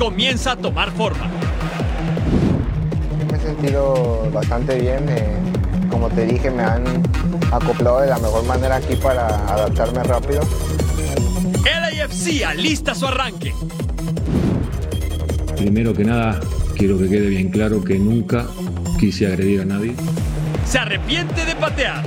[0.00, 1.28] Comienza a tomar forma.
[3.30, 5.06] Me he sentido bastante bien.
[5.10, 5.36] eh,
[5.90, 6.84] como te dije, me han
[7.52, 10.40] acoplado de la mejor manera aquí para adaptarme rápido.
[11.64, 13.52] LAFC alista su arranque.
[15.58, 16.40] Primero que nada,
[16.78, 18.46] quiero que quede bien claro que nunca
[18.98, 19.94] quise agredir a nadie.
[20.64, 22.02] Se arrepiente de patear.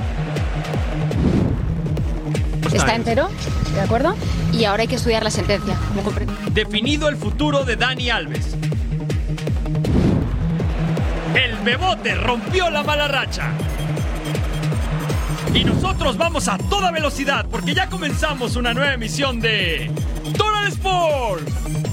[2.72, 3.28] Está entero,
[3.72, 4.16] ¿de acuerdo?
[4.52, 5.76] Y ahora hay que estudiar la sentencia.
[5.94, 6.43] como.
[6.54, 8.56] Definido el futuro de Dani Alves.
[11.34, 13.50] El Bebote rompió la mala racha.
[15.52, 19.90] Y nosotros vamos a toda velocidad porque ya comenzamos una nueva emisión de
[20.38, 21.83] Total Sports.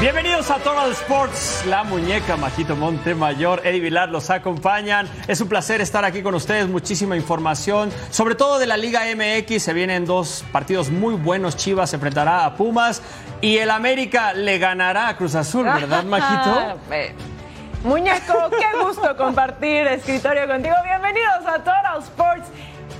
[0.00, 5.08] Bienvenidos a Total Sports, la muñeca Majito Montemayor, Eddie Vilar los acompañan.
[5.26, 9.60] Es un placer estar aquí con ustedes, muchísima información, sobre todo de la Liga MX.
[9.60, 11.56] Se vienen dos partidos muy buenos.
[11.56, 13.02] Chivas se enfrentará a Pumas
[13.40, 16.78] y el América le ganará a Cruz Azul, ¿verdad, Majito?
[16.92, 17.12] Eh,
[17.82, 20.76] Muñeco, qué gusto compartir escritorio contigo.
[20.84, 22.46] Bienvenidos a Total Sports.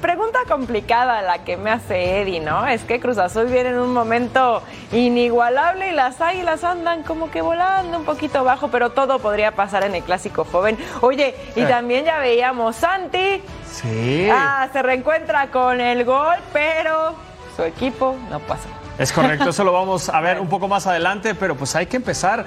[0.00, 2.66] Pregunta complicada la que me hace Eddie, ¿no?
[2.66, 7.40] Es que Cruz Azul viene en un momento inigualable y las águilas andan como que
[7.42, 10.78] volando un poquito bajo, pero todo podría pasar en el clásico joven.
[11.00, 11.66] Oye, y Eh.
[11.66, 13.42] también ya veíamos Santi.
[13.68, 14.28] Sí.
[14.30, 17.14] Ah, se reencuentra con el gol, pero
[17.56, 18.68] su equipo no pasó.
[18.98, 21.96] Es correcto, eso lo vamos a ver un poco más adelante, pero pues hay que
[21.96, 22.44] empezar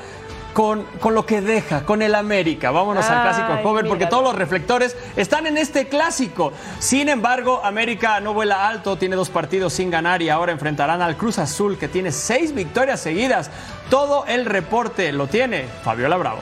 [0.53, 2.71] con, con lo que deja, con el América.
[2.71, 6.53] Vámonos al clásico joven, porque todos los reflectores están en este clásico.
[6.79, 11.17] Sin embargo, América no vuela alto, tiene dos partidos sin ganar y ahora enfrentarán al
[11.17, 13.49] Cruz Azul, que tiene seis victorias seguidas.
[13.89, 16.39] Todo el reporte lo tiene Fabiola Bravo.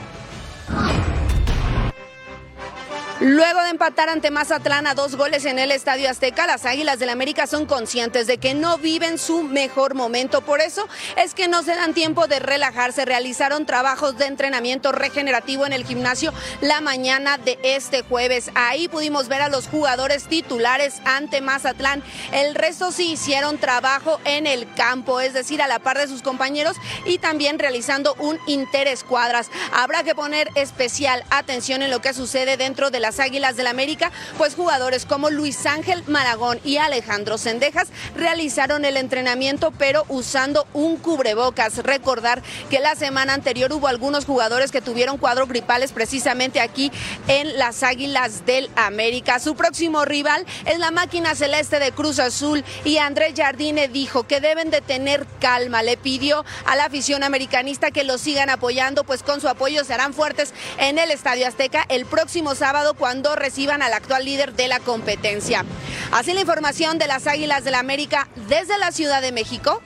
[3.20, 7.10] Luego de empatar ante Mazatlán a dos goles en el Estadio Azteca, las Águilas del
[7.10, 10.40] América son conscientes de que no viven su mejor momento.
[10.40, 10.88] Por eso
[11.18, 13.04] es que no se dan tiempo de relajarse.
[13.04, 16.32] Realizaron trabajos de entrenamiento regenerativo en el gimnasio
[16.62, 18.50] la mañana de este jueves.
[18.54, 22.02] Ahí pudimos ver a los jugadores titulares ante Mazatlán.
[22.32, 26.22] El resto sí hicieron trabajo en el campo, es decir, a la par de sus
[26.22, 29.50] compañeros y también realizando un interescuadras.
[29.74, 34.12] Habrá que poner especial atención en lo que sucede dentro de las Águilas del América,
[34.38, 40.96] pues jugadores como Luis Ángel Maragón y Alejandro Sendejas realizaron el entrenamiento pero usando un
[40.96, 41.78] cubrebocas.
[41.78, 42.40] Recordar
[42.70, 46.92] que la semana anterior hubo algunos jugadores que tuvieron cuadros gripales precisamente aquí
[47.26, 49.40] en las Águilas del América.
[49.40, 54.40] Su próximo rival es la máquina celeste de Cruz Azul y Andrés Jardine dijo que
[54.40, 55.82] deben de tener calma.
[55.82, 60.14] Le pidió a la afición americanista que lo sigan apoyando, pues con su apoyo serán
[60.14, 64.78] fuertes en el Estadio Azteca el próximo sábado cuando reciban al actual líder de la
[64.78, 65.64] competencia.
[66.12, 69.82] Así la información de las Águilas del América desde la Ciudad de México,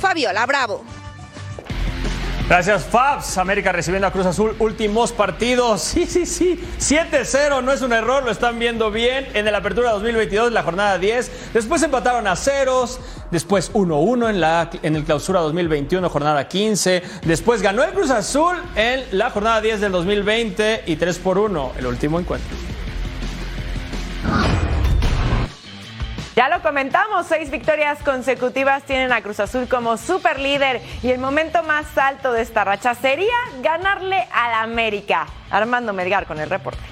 [0.00, 0.82] Fabiola Bravo.
[2.46, 3.38] Gracias, Fabs.
[3.38, 4.54] América recibiendo a Cruz Azul.
[4.58, 5.80] Últimos partidos.
[5.80, 6.62] Sí, sí, sí.
[6.78, 7.64] 7-0.
[7.64, 8.22] No es un error.
[8.22, 9.26] Lo están viendo bien.
[9.32, 11.52] En el Apertura 2022, la jornada 10.
[11.54, 13.00] Después empataron a ceros.
[13.30, 17.02] Después 1-1 en, la, en el Clausura 2021, jornada 15.
[17.24, 21.72] Después ganó el Cruz Azul en la jornada 10 del 2020 y 3 por 1
[21.78, 22.54] el último encuentro.
[26.36, 31.20] Ya lo comentamos, seis victorias consecutivas tienen a Cruz Azul como super líder y el
[31.20, 35.28] momento más alto de esta racha sería ganarle al América.
[35.50, 36.82] Armando Medgar con el reporte.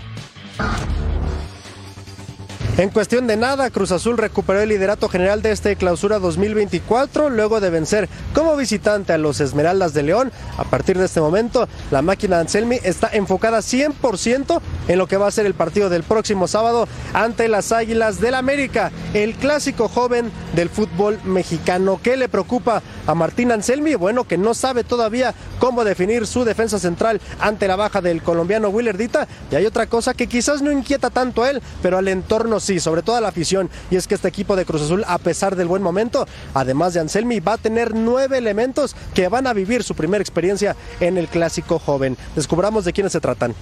[2.79, 7.61] En cuestión de nada, Cruz Azul recuperó el liderato general de este clausura 2024 luego
[7.61, 10.33] de vencer como visitante a los Esmeraldas de León.
[10.57, 15.19] A partir de este momento, la máquina de Anselmi está enfocada 100% en lo que
[15.19, 19.89] va a ser el partido del próximo sábado ante las Águilas del América, el clásico
[19.89, 22.01] joven del fútbol mexicano.
[22.03, 23.97] ¿Qué le preocupa a Martín Anselmi?
[23.97, 28.71] Bueno, que no sabe todavía cómo definir su defensa central ante la baja del colombiano
[28.71, 29.29] Willardita.
[29.51, 32.81] Y hay otra cosa que quizás no inquieta tanto a él, pero al entorno sí,
[32.81, 33.71] sobre todo a la afición.
[33.91, 37.01] Y es que este equipo de Cruz Azul, a pesar del buen momento, además de
[37.01, 41.29] Anselmi, va a tener nueve elementos que van a vivir su primera experiencia en el
[41.29, 42.17] clásico joven.
[42.35, 43.55] Descubramos de quiénes se tratan.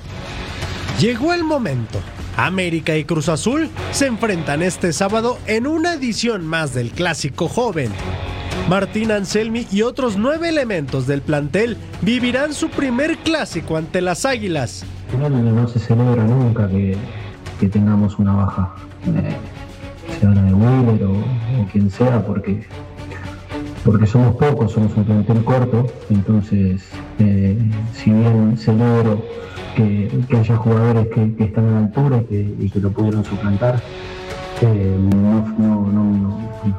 [0.98, 1.98] Llegó el momento.
[2.36, 7.90] América y Cruz Azul se enfrentan este sábado en una edición más del Clásico Joven.
[8.68, 14.84] Martín Anselmi y otros nueve elementos del plantel vivirán su primer clásico ante las Águilas.
[15.18, 16.96] No se celebra nunca que,
[17.58, 18.74] que tengamos una baja,
[19.06, 19.36] eh,
[20.18, 22.62] sea la de Wheeler o, o quien sea, porque,
[23.84, 26.82] porque somos pocos, somos un plantel corto, entonces
[27.18, 27.58] eh,
[27.92, 29.22] si bien celebro
[29.76, 33.80] que, haya jugadores que, están a la altura y que, lo pudieron suplantar,
[34.62, 34.96] Eh,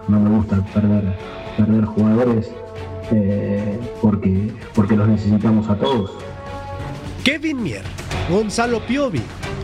[0.08, 1.04] no, me gusta perder,
[1.58, 2.52] perder jugadores
[3.12, 6.12] eh, porque, porque los necesitamos a todos.
[7.24, 7.82] Kevin Mier,
[8.30, 9.22] Gonzalo Piovi,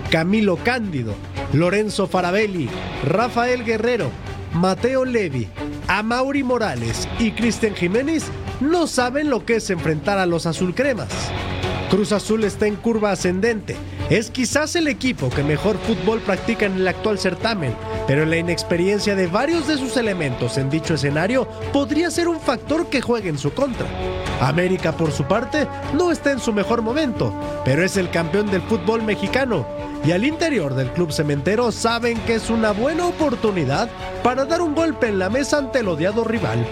[0.10, 1.16] Camilo Cándido,
[1.52, 2.70] Lorenzo Farabelli,
[3.04, 4.10] Rafael Guerrero,
[4.54, 5.50] Mateo Levi,
[5.90, 8.24] Amaury Morales y Cristian Jiménez
[8.62, 11.10] no saben lo que es enfrentar a los azulcremas.
[11.90, 13.76] Cruz Azul está en curva ascendente.
[14.10, 17.76] Es quizás el equipo que mejor fútbol practica en el actual certamen,
[18.08, 22.90] pero la inexperiencia de varios de sus elementos en dicho escenario podría ser un factor
[22.90, 23.88] que juegue en su contra.
[24.40, 27.34] América, por su parte, no está en su mejor momento,
[27.66, 29.66] pero es el campeón del fútbol mexicano
[30.06, 33.90] y al interior del club cementero saben que es una buena oportunidad
[34.24, 36.66] para dar un golpe en la mesa ante el odiado rival.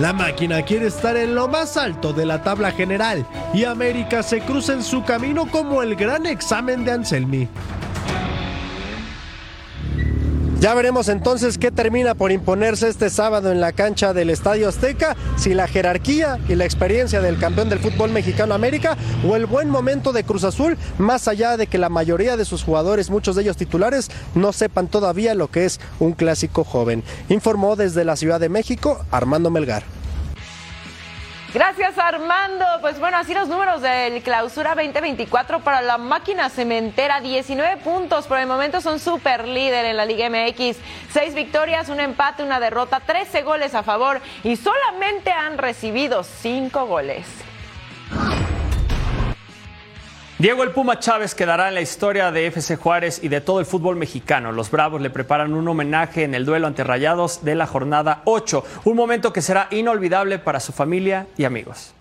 [0.00, 4.40] La máquina quiere estar en lo más alto de la tabla general y América se
[4.40, 7.48] cruza en su camino como el gran examen de Anselmi.
[10.58, 15.14] Ya veremos entonces qué termina por imponerse este sábado en la cancha del Estadio Azteca,
[15.36, 18.96] si la jerarquía y la experiencia del campeón del fútbol mexicano América
[19.28, 22.64] o el buen momento de Cruz Azul, más allá de que la mayoría de sus
[22.64, 27.04] jugadores, muchos de ellos titulares, no sepan todavía lo que es un clásico joven.
[27.28, 29.95] Informó desde la Ciudad de México Armando Melgar.
[31.56, 32.66] Gracias Armando.
[32.82, 37.22] Pues bueno, así los números del clausura 2024 para la máquina cementera.
[37.22, 38.26] 19 puntos.
[38.26, 40.76] Por el momento son super líder en la Liga MX.
[41.10, 46.84] Seis victorias, un empate, una derrota, 13 goles a favor y solamente han recibido cinco
[46.84, 47.26] goles.
[50.38, 53.64] Diego el Puma Chávez quedará en la historia de FC Juárez y de todo el
[53.64, 54.52] fútbol mexicano.
[54.52, 58.62] Los Bravos le preparan un homenaje en el duelo ante Rayados de la jornada 8,
[58.84, 61.94] un momento que será inolvidable para su familia y amigos.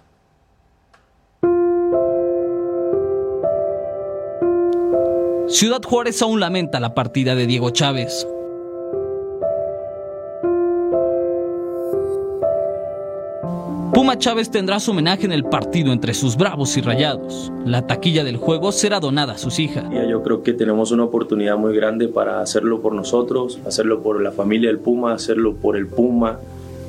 [5.48, 8.28] Ciudad Juárez aún lamenta la partida de Diego Chávez,
[13.96, 17.50] Puma Chávez tendrá su homenaje en el partido entre sus bravos y rayados.
[17.66, 19.86] La taquilla del juego será donada a sus hijas.
[20.10, 24.34] Yo creo que tenemos una oportunidad muy grande para hacerlo por nosotros, hacerlo por la
[24.34, 26.42] familia del Puma, hacerlo por el Puma.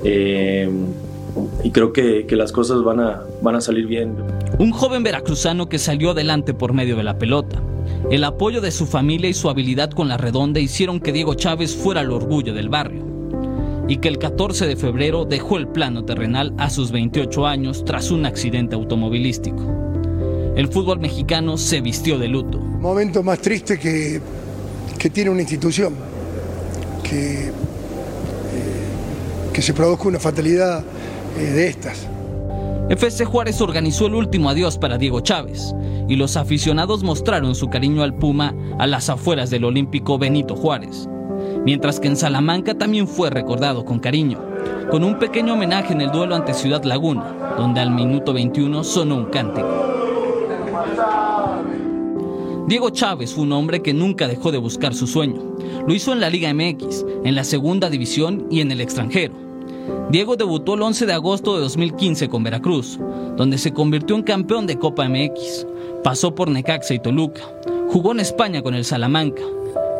[0.02, 0.68] Eh,
[1.62, 4.16] y creo que, que, las cosas van a, van a salir bien.
[4.58, 7.62] Un joven veracruzano que salió adelante por medio de la pelota.
[8.10, 11.76] El apoyo de su familia y su habilidad con la redonda hicieron que Diego Chávez
[11.76, 13.05] fuera el orgullo del barrio
[13.88, 18.10] y que el 14 de febrero dejó el plano terrenal a sus 28 años tras
[18.10, 19.62] un accidente automovilístico.
[20.56, 22.58] El fútbol mexicano se vistió de luto.
[22.58, 24.20] Momento más triste que,
[24.98, 25.94] que tiene una institución,
[27.02, 27.52] que, eh,
[29.52, 30.82] que se produzca una fatalidad
[31.38, 32.08] eh, de estas.
[32.88, 35.74] FC Juárez organizó el último adiós para Diego Chávez
[36.08, 41.08] y los aficionados mostraron su cariño al Puma a las afueras del Olímpico Benito Juárez
[41.66, 44.38] mientras que en Salamanca también fue recordado con cariño,
[44.88, 49.16] con un pequeño homenaje en el duelo ante Ciudad Laguna, donde al minuto 21 sonó
[49.16, 49.66] un cántico.
[52.68, 55.56] Diego Chávez fue un hombre que nunca dejó de buscar su sueño.
[55.88, 59.34] Lo hizo en la Liga MX, en la Segunda División y en el extranjero.
[60.08, 63.00] Diego debutó el 11 de agosto de 2015 con Veracruz,
[63.36, 65.66] donde se convirtió en campeón de Copa MX.
[66.04, 67.42] Pasó por Necaxa y Toluca.
[67.88, 69.42] Jugó en España con el Salamanca,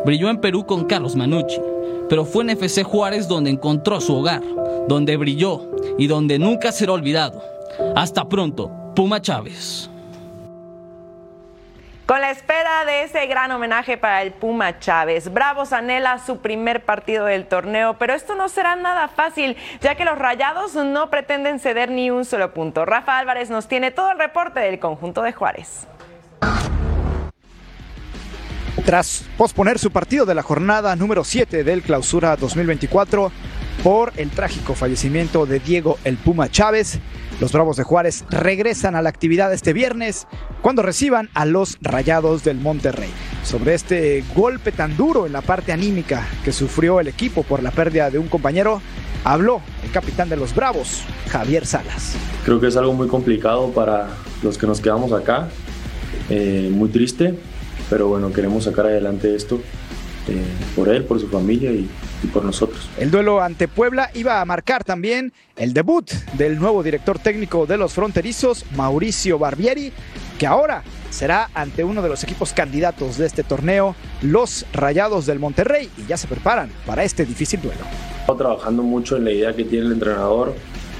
[0.07, 1.59] Brilló en Perú con Carlos Manucci,
[2.07, 4.41] pero fue en FC Juárez donde encontró su hogar,
[4.87, 7.43] donde brilló y donde nunca será olvidado.
[7.93, 9.89] Hasta pronto, Puma Chávez.
[12.05, 16.85] Con la espera de ese gran homenaje para el Puma Chávez, Bravos anhela su primer
[16.85, 21.59] partido del torneo, pero esto no será nada fácil, ya que los Rayados no pretenden
[21.59, 22.85] ceder ni un solo punto.
[22.85, 25.85] Rafa Álvarez nos tiene todo el reporte del conjunto de Juárez.
[28.85, 33.31] Tras posponer su partido de la jornada número 7 del Clausura 2024
[33.83, 36.99] por el trágico fallecimiento de Diego El Puma Chávez.
[37.39, 40.27] Los Bravos de Juárez regresan a la actividad este viernes
[40.61, 43.09] cuando reciban a los Rayados del Monterrey.
[43.43, 47.71] Sobre este golpe tan duro en la parte anímica que sufrió el equipo por la
[47.71, 48.81] pérdida de un compañero,
[49.23, 52.15] habló el capitán de los Bravos, Javier Salas.
[52.45, 54.07] Creo que es algo muy complicado para
[54.41, 55.49] los que nos quedamos acá,
[56.29, 57.37] eh, muy triste,
[57.89, 59.59] pero bueno, queremos sacar adelante esto
[60.27, 60.43] eh,
[60.75, 61.89] por él, por su familia y,
[62.23, 62.89] y, por nosotros.
[62.97, 67.77] El duelo ante Puebla iba a marcar también el debut del nuevo director técnico de
[67.77, 69.93] los fronterizos, Mauricio Barbieri,
[70.37, 75.39] que ahora será ante uno de los equipos candidatos de este torneo, los Rayados del
[75.39, 77.81] Monterrey, y ya se preparan para este difícil duelo.
[78.19, 80.53] Estamos trabajando mucho en la idea que tiene el entrenador,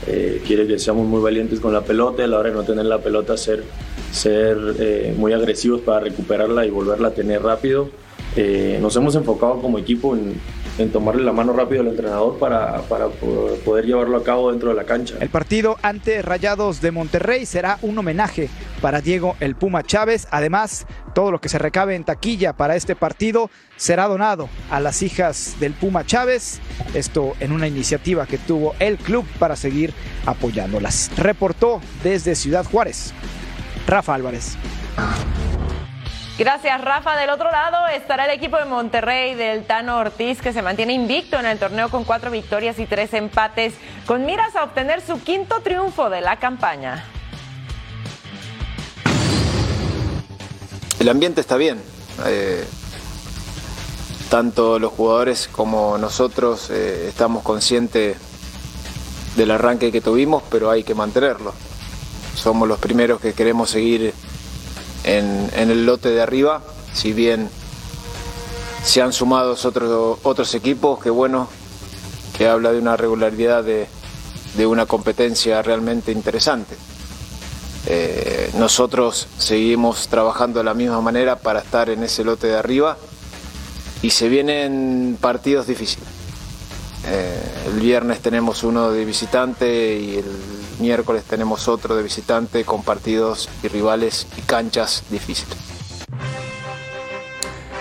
[0.07, 2.63] eh, quiere que seamos muy valientes con la pelota y a la hora de no
[2.63, 3.63] tener la pelota ser
[4.11, 7.89] ser eh, muy agresivos para recuperarla y volverla a tener rápido.
[8.35, 10.39] eh, nos hemos enfocado como equipo en,
[10.91, 12.83] tomarle la mano rápido al entrenador para
[13.65, 15.15] poder llevarlo a cabo dentro de la cancha.
[15.19, 18.47] El partido ante Rayados de Monterrey será un homenaje
[18.79, 20.27] para Diego el Puma Chávez.
[20.29, 20.85] Además,
[21.15, 25.55] todo lo que se recabe en taquilla para este partido será donado a las hijas
[25.59, 26.59] del Puma Chávez.
[26.93, 29.93] Esto en una iniciativa que tuvo el club para seguir
[30.27, 31.09] apoyándolas.
[31.17, 33.13] Reportó desde Ciudad Juárez.
[33.87, 34.57] Rafa Álvarez.
[36.37, 37.15] Gracias, Rafa.
[37.15, 41.39] Del otro lado estará el equipo de Monterrey del Tano Ortiz, que se mantiene invicto
[41.39, 43.73] en el torneo con cuatro victorias y tres empates,
[44.05, 47.05] con miras a obtener su quinto triunfo de la campaña.
[50.99, 51.81] El ambiente está bien.
[52.25, 52.67] Eh,
[54.29, 58.17] tanto los jugadores como nosotros eh, estamos conscientes
[59.35, 61.53] del arranque que tuvimos, pero hay que mantenerlo.
[62.37, 64.13] Somos los primeros que queremos seguir
[65.03, 66.61] en, el lote de arriba,
[66.93, 67.49] si bien
[68.83, 69.57] se han sumado
[70.23, 71.49] otros, equipos, que bueno,
[72.37, 73.87] que habla de una regularidad de,
[74.67, 76.75] una competencia realmente interesante.
[77.87, 82.97] Eh, nosotros seguimos trabajando de la misma manera para estar en ese lote de arriba
[84.01, 86.07] y se vienen partidos difíciles.
[87.07, 92.83] Eh, el viernes tenemos uno de visitante y el miércoles tenemos otro de visitante con
[92.83, 95.57] partidos y rivales y canchas difíciles.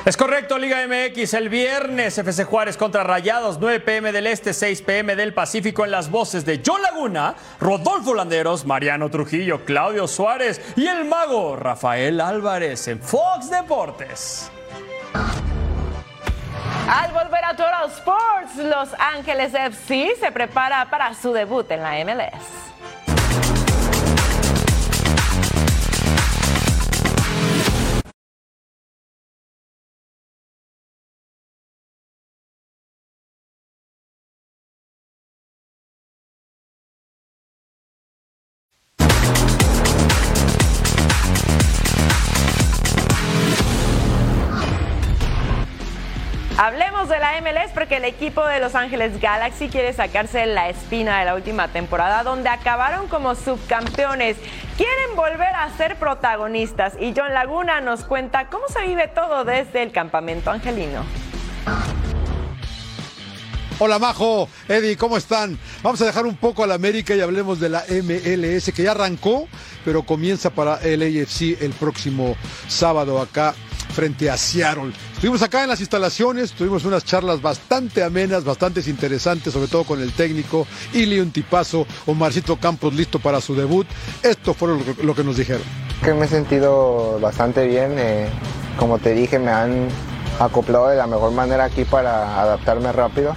[0.06, 1.34] Es correcto, Liga MX.
[1.34, 5.90] El viernes, FC Juárez contra Rayados, 9 pm del Este, 6 pm del Pacífico, en
[5.90, 12.20] las voces de John Laguna, Rodolfo Landeros, Mariano Trujillo, Claudio Suárez y el mago Rafael
[12.20, 14.48] Álvarez en Fox Deportes.
[16.88, 22.04] Al volver a Total Sports, Los Ángeles FC se prepara para su debut en la
[22.04, 22.75] MLS.
[47.40, 51.68] MLS porque el equipo de Los Ángeles Galaxy quiere sacarse la espina de la última
[51.68, 54.36] temporada donde acabaron como subcampeones.
[54.76, 59.82] Quieren volver a ser protagonistas y John Laguna nos cuenta cómo se vive todo desde
[59.82, 61.04] el campamento angelino.
[63.78, 65.58] Hola Majo, Eddie, ¿cómo están?
[65.82, 68.92] Vamos a dejar un poco a la América y hablemos de la MLS que ya
[68.92, 69.46] arrancó,
[69.84, 72.36] pero comienza para el AFC el próximo
[72.68, 73.54] sábado acá
[73.94, 74.92] frente a Seattle.
[75.16, 80.02] Estuvimos acá en las instalaciones, tuvimos unas charlas bastante amenas, bastante interesantes, sobre todo con
[80.02, 83.86] el técnico Ili un tipazo, Omarcito Campos listo para su debut.
[84.22, 85.62] Esto fue lo, que nos dijeron.
[86.04, 88.28] Que me he sentido bastante bien, eh,
[88.78, 89.88] como te dije, me han
[90.38, 93.34] acoplado de la mejor manera aquí para adaptarme rápido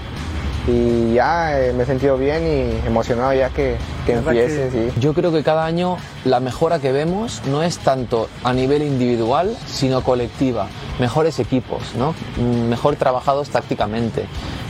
[0.70, 4.92] y ya eh, me he sentido bien y emocionado ya que, que empiece.
[5.00, 9.56] Yo creo que cada año la mejora que vemos no es tanto a nivel individual,
[9.66, 10.68] sino colectiva.
[11.00, 12.14] Mejores equipos, ¿no?
[12.38, 14.26] Mm, mejor trabajados tácticamente.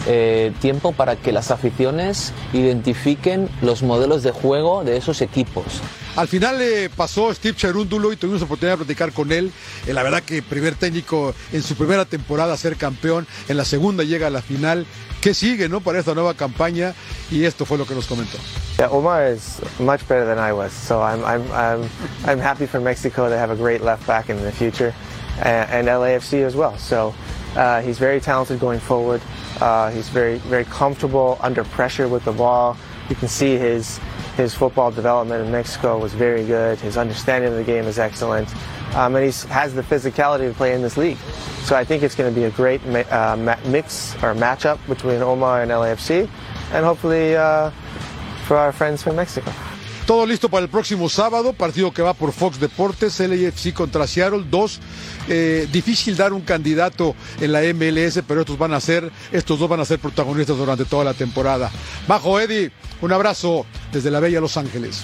[0.08, 5.82] Eh, tiempo para que las aficiones identifiquen los modelos de juego de esos equipos.
[6.16, 9.52] Al final le pasó Steve Cherúndulo y tuvimos la oportunidad de platicar con él.
[9.88, 13.66] Eh, la verdad que primer técnico en su primera temporada a ser campeón, en la
[13.66, 14.86] segunda llega a la final.
[15.22, 16.94] ¿Qué sigue, no, para esta nueva campaña?
[17.30, 18.38] Y esto fue lo que nos comentó.
[18.78, 21.90] Yeah, Omar is much better than I was, so I'm I'm I'm
[22.26, 24.94] I'm happy for Mexico to have a great left back in the future,
[25.44, 26.78] and, and LAFC as well.
[26.78, 27.14] So
[27.58, 29.22] uh, he's very talented going forward.
[29.60, 32.78] Uh, he's very very comfortable under pressure with the ball.
[33.10, 34.00] You can see his
[34.40, 36.80] his football development in Mexico was very good.
[36.80, 38.48] His understanding of the game is excellent.
[38.96, 41.18] Um, and he has the physicality to play in this league.
[41.64, 45.64] So I think it's going to be a great uh, mix or matchup between Omar
[45.64, 46.30] and LAFC,
[46.72, 47.70] and hopefully uh,
[48.46, 49.52] for our friends from Mexico.
[50.10, 54.44] Todo listo para el próximo sábado, partido que va por Fox Deportes, LAFC contra Seattle,
[54.50, 54.80] dos.
[55.28, 59.70] Eh, difícil dar un candidato en la MLS, pero estos van a ser, estos dos
[59.70, 61.70] van a ser protagonistas durante toda la temporada.
[62.08, 65.04] Bajo Eddie, un abrazo desde la Bella Los Ángeles.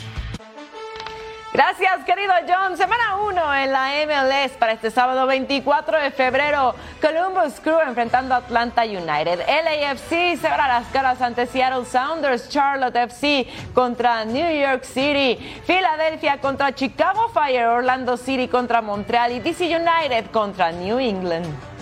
[1.55, 2.75] Gracias, querido John.
[2.75, 6.75] Semana 1 en la MLS para este sábado 24 de febrero.
[6.99, 9.39] Columbus Crew enfrentando a Atlanta United.
[9.39, 12.49] LAFC se verá las caras ante Seattle Sounders.
[12.49, 15.37] Charlotte FC contra New York City.
[15.65, 17.67] Philadelphia contra Chicago Fire.
[17.67, 19.31] Orlando City contra Montreal.
[19.31, 21.74] Y DC United contra New England.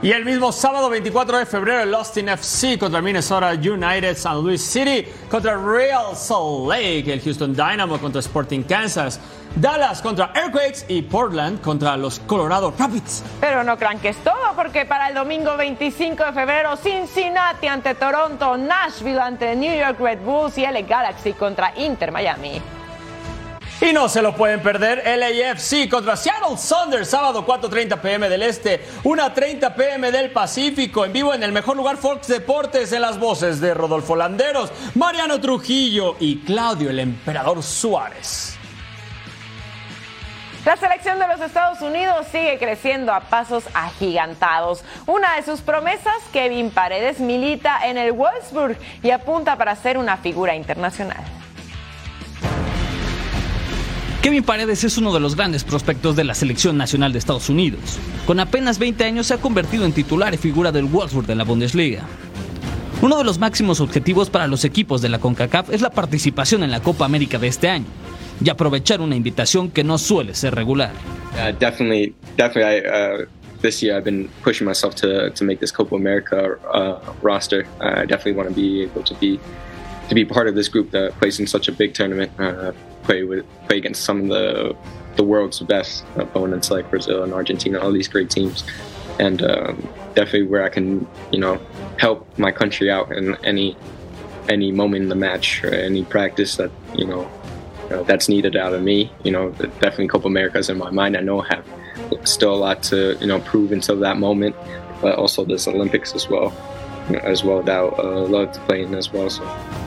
[0.00, 4.62] Y el mismo sábado 24 de febrero, el Austin FC contra Minnesota United, San Luis
[4.62, 9.18] City contra Real Salt Lake, el Houston Dynamo contra Sporting Kansas,
[9.56, 13.24] Dallas contra Earthquakes y Portland contra los Colorado Rapids.
[13.40, 17.96] Pero no crean que es todo, porque para el domingo 25 de febrero, Cincinnati ante
[17.96, 22.62] Toronto, Nashville ante New York Red Bulls y LA Galaxy contra Inter Miami.
[23.80, 28.84] Y no se lo pueden perder, LAFC contra Seattle Saunders, sábado 4.30 pm del Este,
[29.04, 33.60] 1.30 pm del Pacífico, en vivo en el mejor lugar Fox Deportes, en las voces
[33.60, 38.58] de Rodolfo Landeros, Mariano Trujillo y Claudio el Emperador Suárez.
[40.64, 44.82] La selección de los Estados Unidos sigue creciendo a pasos agigantados.
[45.06, 50.16] Una de sus promesas, Kevin Paredes, milita en el Wolfsburg y apunta para ser una
[50.16, 51.37] figura internacional.
[54.22, 57.98] Kevin Paredes es uno de los grandes prospectos de la selección nacional de Estados Unidos.
[58.26, 61.44] Con apenas 20 años se ha convertido en titular y figura del Wolfsburg de la
[61.44, 62.02] Bundesliga.
[63.00, 66.72] Uno de los máximos objetivos para los equipos de la CONCACAF es la participación en
[66.72, 67.86] la Copa América de este año
[68.44, 70.90] y aprovechar una invitación que no suele ser regular.
[71.34, 72.64] Uh, definitely, definitely.
[72.64, 73.26] I, uh,
[73.62, 77.66] this year, I've been pushing myself to to make this Copa America uh, roster.
[77.80, 79.38] I definitely want to be able to be
[80.08, 82.32] to be part of this group that plays in such a big tournament.
[83.08, 84.76] Play with play against some of the
[85.16, 88.64] the world's best opponents like Brazil and Argentina, all these great teams,
[89.18, 91.58] and um, definitely where I can you know
[91.98, 93.76] help my country out in any
[94.48, 97.22] any moment in the match or any practice that you know
[97.90, 99.10] uh, that's needed out of me.
[99.24, 99.50] You know,
[99.80, 101.16] definitely Copa America's in my mind.
[101.16, 101.66] I know I have
[102.28, 104.54] still a lot to you know prove until that moment,
[105.00, 106.52] but also this Olympics as well.
[107.22, 109.30] As well, that uh, love to play in as well.
[109.30, 109.42] So.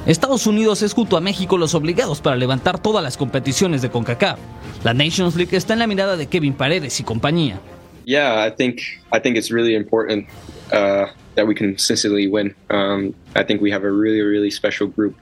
[0.07, 4.39] Estados Unidos es junto a México los obligados para levantar todas las competiciones de CONCACAF.
[4.83, 7.59] La Nations League está en la mirada de Kevin Paredes y compañía.
[8.05, 8.79] Yeah, I think
[9.13, 10.27] I think it's really important
[10.73, 12.55] uh, that we consistently win.
[12.71, 15.15] Um, I think we have a really really special group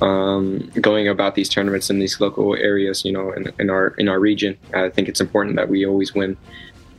[0.00, 3.04] um, going about these tournaments in these local areas.
[3.04, 6.14] You know, in, in our in our region, I think it's important that we always
[6.14, 6.38] win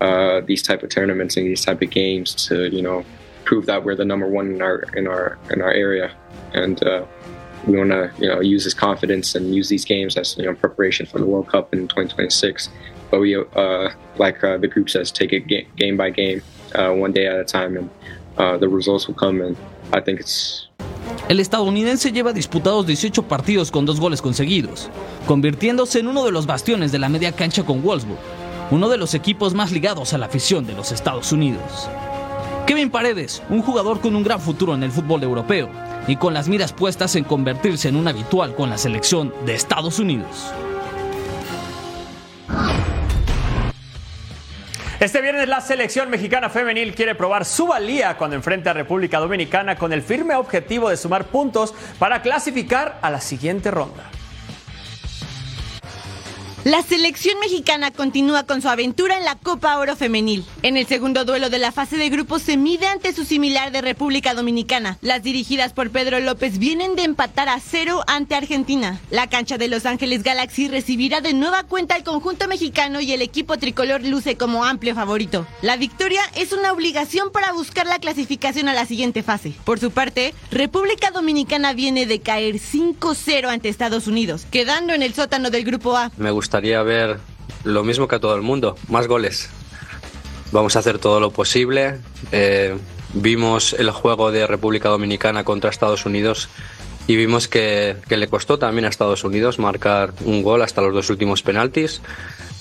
[0.01, 3.03] uh, these type of tournaments and these type of games to you know
[3.43, 6.11] prove that we're the number one in our in our in our area,
[6.53, 7.05] and uh,
[7.65, 10.53] we want to you know use this confidence and use these games as you know
[10.53, 12.69] preparation for the World Cup in 2026.
[13.09, 16.41] But we, uh, like uh, the group says, take it ga- game by game,
[16.75, 17.89] uh, one day at a time, and
[18.37, 19.41] uh, the results will come.
[19.41, 19.55] And
[19.93, 20.67] I think it's
[21.29, 24.89] El estadounidense lleva disputados 18 partidos con dos goles conseguidos,
[25.25, 28.19] convirtiéndose en uno de los bastiones de la media cancha con Wolfsburg,
[28.71, 31.89] uno de los equipos más ligados a la afición de los Estados Unidos.
[32.65, 35.69] Kevin Paredes, un jugador con un gran futuro en el fútbol europeo
[36.07, 39.99] y con las miras puestas en convertirse en un habitual con la selección de Estados
[39.99, 40.51] Unidos.
[44.99, 49.75] Este viernes la selección mexicana femenil quiere probar su valía cuando enfrenta a República Dominicana
[49.75, 54.09] con el firme objetivo de sumar puntos para clasificar a la siguiente ronda.
[56.67, 60.43] La selección mexicana continúa con su aventura en la Copa Oro Femenil.
[60.63, 63.79] En el segundo duelo de la fase de grupos se mide ante su similar de
[63.79, 64.97] República Dominicana.
[64.99, 68.99] Las dirigidas por Pedro López vienen de empatar a cero ante Argentina.
[69.11, 73.21] La cancha de Los Ángeles Galaxy recibirá de nueva cuenta al conjunto mexicano y el
[73.21, 75.47] equipo tricolor luce como amplio favorito.
[75.61, 79.53] La victoria es una obligación para buscar la clasificación a la siguiente fase.
[79.63, 85.13] Por su parte, República Dominicana viene de caer 5-0 ante Estados Unidos, quedando en el
[85.13, 86.11] sótano del grupo A.
[86.17, 87.19] Me gustaría ver
[87.65, 89.47] lo mismo que a todo el mundo, más goles.
[90.51, 91.99] Vamos a hacer todo lo posible.
[92.31, 92.75] Eh,
[93.13, 96.49] vimos el juego de República Dominicana contra Estados Unidos
[97.07, 100.93] y vimos que, que, le costó también a Estados Unidos marcar un gol hasta los
[100.93, 102.01] dos últimos penaltis.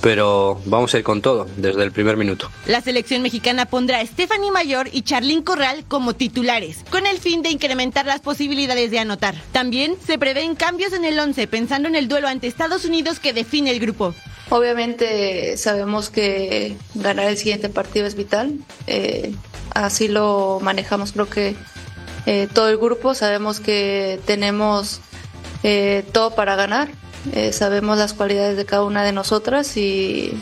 [0.01, 2.51] Pero vamos a ir con todo desde el primer minuto.
[2.67, 7.43] La selección mexicana pondrá a Stephanie Mayor y Charlín Corral como titulares, con el fin
[7.43, 9.35] de incrementar las posibilidades de anotar.
[9.53, 13.33] También se prevén cambios en el 11 pensando en el duelo ante Estados Unidos que
[13.33, 14.15] define el grupo.
[14.51, 18.59] Obviamente sabemos que ganar el siguiente partido es vital.
[18.87, 19.33] Eh,
[19.75, 21.57] así lo manejamos creo que
[22.27, 23.15] eh, todo el grupo.
[23.15, 25.01] Sabemos que tenemos
[25.63, 26.91] eh, todo para ganar.
[27.33, 30.33] Eh, sabemos las cualidades de cada una de nosotras y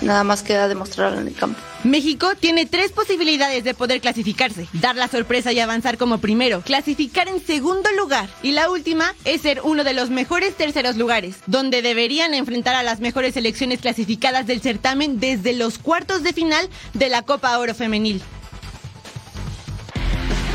[0.00, 1.58] nada más queda demostrarlo en el campo.
[1.84, 4.68] México tiene tres posibilidades de poder clasificarse.
[4.72, 9.42] Dar la sorpresa y avanzar como primero, clasificar en segundo lugar y la última es
[9.42, 14.46] ser uno de los mejores terceros lugares, donde deberían enfrentar a las mejores selecciones clasificadas
[14.46, 18.22] del certamen desde los cuartos de final de la Copa Oro Femenil.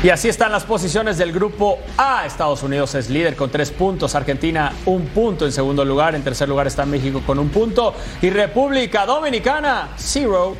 [0.00, 2.24] Y así están las posiciones del grupo A.
[2.24, 6.48] Estados Unidos es líder con tres puntos, Argentina un punto en segundo lugar, en tercer
[6.48, 10.56] lugar está México con un punto y República Dominicana, zero.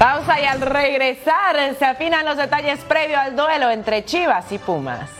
[0.00, 5.19] pausa y al regresar se afinan los detalles previo al duelo entre Chivas y Pumas.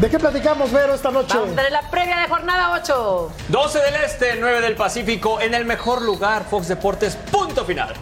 [0.00, 1.34] ¿De qué platicamos, Vero, esta noche?
[1.34, 3.32] Vamos a tener la previa de jornada 8.
[3.48, 7.94] 12 del Este, 9 del Pacífico, en el mejor lugar, Fox Deportes, punto final.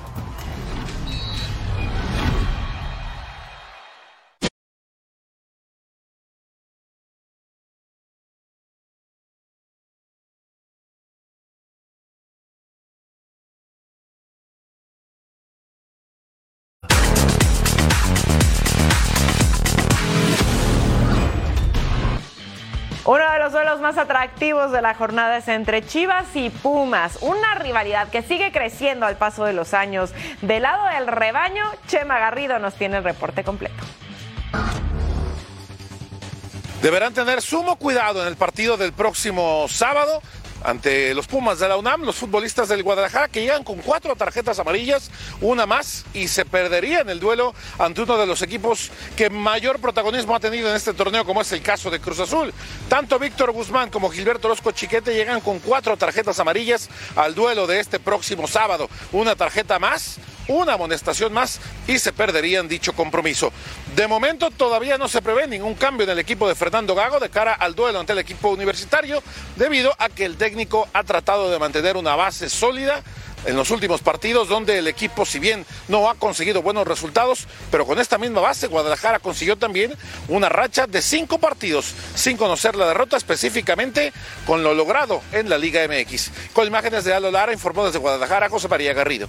[23.85, 29.05] Más atractivos de la jornada es entre Chivas y Pumas, una rivalidad que sigue creciendo
[29.05, 30.15] al paso de los años.
[30.41, 33.77] Del lado del rebaño, Chema Garrido nos tiene el reporte completo.
[36.81, 40.23] Deberán tener sumo cuidado en el partido del próximo sábado
[40.65, 44.59] ante los Pumas de la UNAM, los futbolistas del Guadalajara que llegan con cuatro tarjetas
[44.59, 49.79] amarillas, una más, y se perderían el duelo ante uno de los equipos que mayor
[49.79, 52.53] protagonismo ha tenido en este torneo, como es el caso de Cruz Azul.
[52.89, 57.81] Tanto Víctor Guzmán como Gilberto Orozco Chiquete llegan con cuatro tarjetas amarillas al duelo de
[57.81, 58.89] este próximo sábado.
[59.13, 63.53] Una tarjeta más una amonestación más y se perderían dicho compromiso.
[63.95, 67.31] De momento todavía no se prevé ningún cambio en el equipo de Fernando Gago de
[67.31, 69.23] cara al duelo ante el equipo universitario,
[69.55, 73.05] debido a que el técnico ha tratado de mantener una base sólida
[73.47, 77.87] en los últimos partidos donde el equipo, si bien no ha conseguido buenos resultados, pero
[77.87, 79.95] con esta misma base, Guadalajara consiguió también
[80.27, 84.13] una racha de cinco partidos sin conocer la derrota específicamente
[84.45, 86.33] con lo logrado en la Liga MX.
[86.53, 89.29] Con imágenes de Alo Lara, informó desde Guadalajara José María Garrido.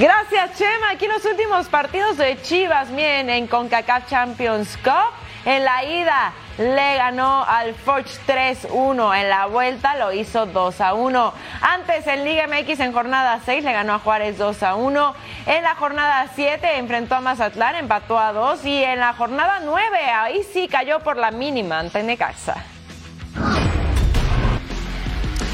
[0.00, 0.90] Gracias, Chema.
[0.92, 5.12] Aquí los últimos partidos de Chivas, miren, en CONCACAF Champions Cup.
[5.44, 9.20] En la ida le ganó al Forge 3-1.
[9.20, 11.32] En la vuelta lo hizo 2-1.
[11.60, 15.14] Antes en Liga MX en jornada 6 le ganó a Juárez 2-1.
[15.46, 18.64] En la jornada 7 enfrentó a Mazatlán, empató a 2.
[18.66, 22.77] Y en la jornada 9 ahí sí cayó por la mínima ante Necaxa.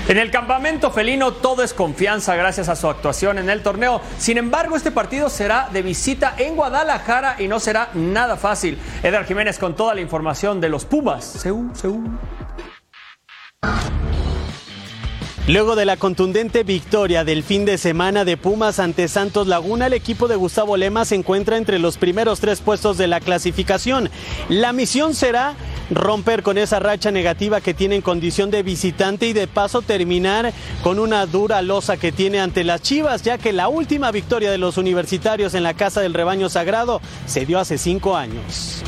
[0.06, 4.02] En el campamento felino todo es confianza gracias a su actuación en el torneo.
[4.18, 8.78] Sin embargo, este partido será de visita en Guadalajara y no será nada fácil.
[9.02, 11.24] Edgar Jiménez con toda la información de los Pumas.
[11.24, 12.04] Seú, Seú.
[15.46, 19.92] Luego de la contundente victoria del fin de semana de Pumas ante Santos Laguna, el
[19.92, 24.08] equipo de Gustavo Lema se encuentra entre los primeros tres puestos de la clasificación.
[24.48, 25.54] La misión será
[25.94, 30.52] romper con esa racha negativa que tiene en condición de visitante y de paso terminar
[30.82, 34.58] con una dura losa que tiene ante las Chivas, ya que la última victoria de
[34.58, 38.82] los universitarios en la Casa del Rebaño Sagrado se dio hace cinco años.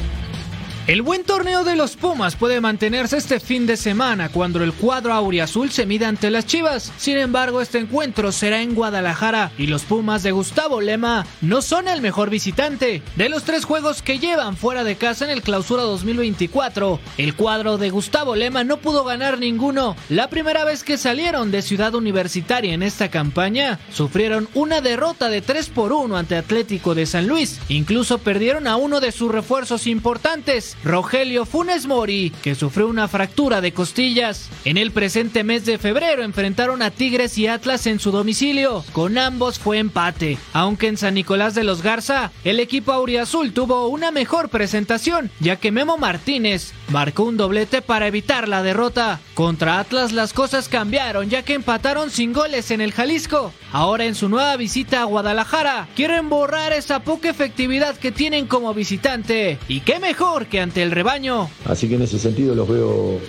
[0.86, 5.12] El buen torneo de los Pumas puede mantenerse este fin de semana cuando el cuadro
[5.12, 6.92] auriazul se mida ante las Chivas.
[6.96, 11.88] Sin embargo, este encuentro será en Guadalajara y los Pumas de Gustavo Lema no son
[11.88, 13.02] el mejor visitante.
[13.16, 17.78] De los tres juegos que llevan fuera de casa en el Clausura 2024, el cuadro
[17.78, 19.96] de Gustavo Lema no pudo ganar ninguno.
[20.08, 25.42] La primera vez que salieron de Ciudad Universitaria en esta campaña, sufrieron una derrota de
[25.42, 27.58] 3 por 1 ante Atlético de San Luis.
[27.68, 33.60] Incluso perdieron a uno de sus refuerzos importantes, Rogelio Funes Mori, que sufrió una fractura
[33.60, 34.48] de costillas.
[34.64, 38.84] En el presente mes de febrero enfrentaron a Tigres y Atlas en su domicilio.
[38.92, 43.88] Con ambos fue empate, aunque en San Nicolás de los Garza, el equipo auriazul tuvo
[43.88, 49.20] una mejor presentación, ya que Memo Martínez marcó un doblete para evitar la derrota.
[49.34, 53.52] Contra Atlas las cosas cambiaron, ya que empataron sin goles en el Jalisco.
[53.72, 58.72] Ahora en su nueva visita a Guadalajara, quieren borrar esa poca efectividad que tienen como
[58.74, 59.58] visitante.
[59.68, 61.48] Y qué mejor que ante el rebaño.
[61.64, 63.20] Así que en ese sentido los veo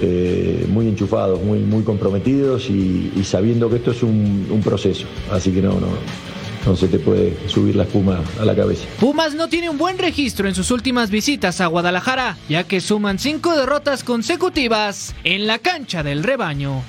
[0.00, 5.06] eh, muy enchufados, muy, muy comprometidos y, sabiendo que esto es un, un proceso.
[5.32, 5.88] Así que no, no,
[6.68, 8.86] no se te puede subir la espuma a la cabeza.
[9.00, 13.18] Pumas no tiene un buen registro en sus últimas visitas a Guadalajara, ya que suman
[13.18, 16.82] cinco derrotas consecutivas en la cancha del rebaño.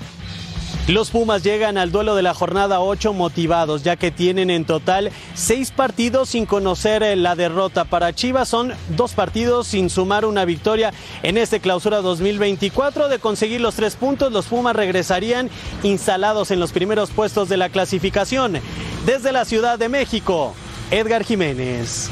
[0.88, 5.12] Los Pumas llegan al duelo de la jornada 8 motivados, ya que tienen en total
[5.36, 7.86] seis partidos sin conocer eh, la derrota.
[7.86, 13.08] Para Chivas son dos partidos sin sumar una victoria en este clausura 2024.
[13.08, 15.50] De conseguir los tres puntos, los Pumas regresarían
[15.84, 18.60] instalados en los primeros puestos de la clasificación.
[19.06, 20.56] Desde la Ciudad de México,
[20.92, 22.10] Edgar Jiménez.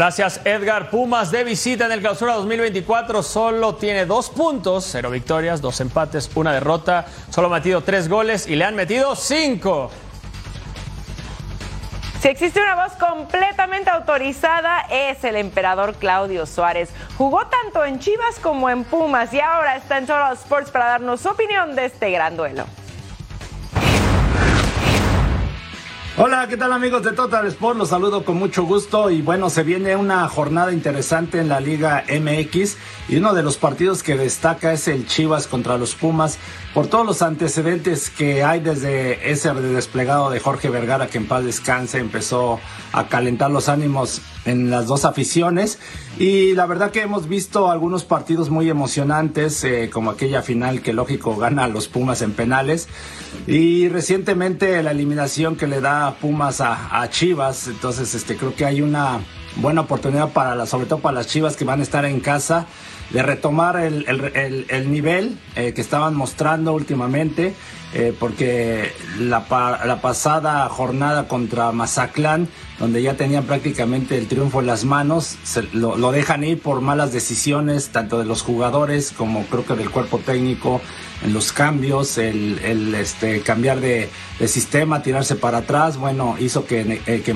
[0.00, 0.88] Gracias Edgar.
[0.88, 6.30] Pumas de visita en el clausura 2024 solo tiene dos puntos, cero victorias, dos empates,
[6.36, 7.04] una derrota.
[7.28, 9.90] Solo ha metido tres goles y le han metido cinco.
[12.22, 16.88] Si existe una voz completamente autorizada, es el emperador Claudio Suárez.
[17.18, 21.20] Jugó tanto en Chivas como en Pumas y ahora está en Total Sports para darnos
[21.20, 22.64] su opinión de este gran duelo.
[26.16, 27.78] Hola, ¿qué tal amigos de Total Sport?
[27.78, 32.04] Los saludo con mucho gusto y bueno, se viene una jornada interesante en la Liga
[32.08, 32.76] MX
[33.08, 36.36] y uno de los partidos que destaca es el Chivas contra los Pumas
[36.74, 41.44] por todos los antecedentes que hay desde ese desplegado de Jorge Vergara que en paz
[41.44, 42.58] descanse empezó
[42.92, 45.78] a calentar los ánimos en las dos aficiones
[46.18, 50.92] y la verdad que hemos visto algunos partidos muy emocionantes eh, como aquella final que
[50.92, 52.88] lógico gana a los Pumas en penales
[53.46, 58.82] y recientemente la eliminación que le da Pumas a, Chivas entonces este creo que hay
[58.82, 59.20] una
[59.56, 62.66] buena oportunidad para la, sobre todo para las Chivas que van a estar en casa
[63.10, 64.04] de retomar el,
[64.68, 67.54] el, nivel eh, que estaban mostrando últimamente
[67.92, 69.44] eh, porque la,
[69.84, 72.46] la, pasada jornada contra Mazatlán,
[72.78, 75.36] donde ya tenían prácticamente el triunfo en las manos,
[75.72, 80.18] lo, dejan ir por malas decisiones, tanto de los jugadores como creo que del cuerpo
[80.18, 80.80] técnico,
[81.24, 84.08] en los cambios, el, este, cambiar de,
[84.46, 87.34] sistema, tirarse para atrás, bueno, hizo que, eh, que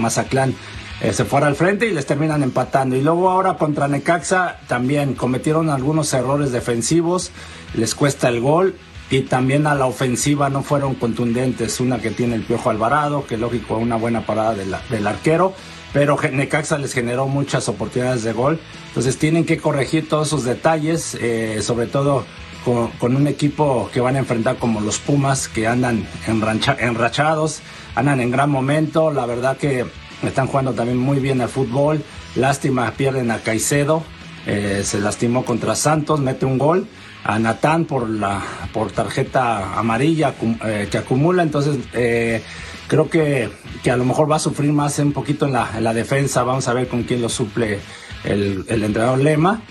[1.00, 2.96] eh, se fuera al frente y les terminan empatando.
[2.96, 7.30] Y luego ahora contra Necaxa también cometieron algunos errores defensivos,
[7.74, 8.76] les cuesta el gol
[9.10, 11.80] y también a la ofensiva no fueron contundentes.
[11.80, 15.54] Una que tiene el Piojo Alvarado, que lógico, una buena parada del arquero,
[15.92, 18.60] pero Necaxa les generó muchas oportunidades de gol.
[18.88, 22.24] Entonces tienen que corregir todos esos detalles, eh, sobre todo
[22.64, 27.60] con, un equipo que van a enfrentar como los Pumas, que andan enrachados,
[27.94, 29.12] andan en gran momento.
[29.12, 29.84] La verdad que
[30.28, 32.02] están jugando también muy bien al fútbol.
[32.36, 34.02] Lástima, pierden a Caicedo.
[34.46, 36.86] Eh, se lastimó contra Santos, mete un gol.
[37.24, 40.34] A Natán por la por tarjeta amarilla
[40.66, 42.42] eh, que acumula, entonces eh,
[42.86, 43.48] creo que,
[43.82, 46.42] que, a lo mejor va a sufrir más un poquito en la, en la defensa,
[46.42, 47.78] vamos a ver con quién lo suple
[48.24, 49.62] el, el entrenador Lema.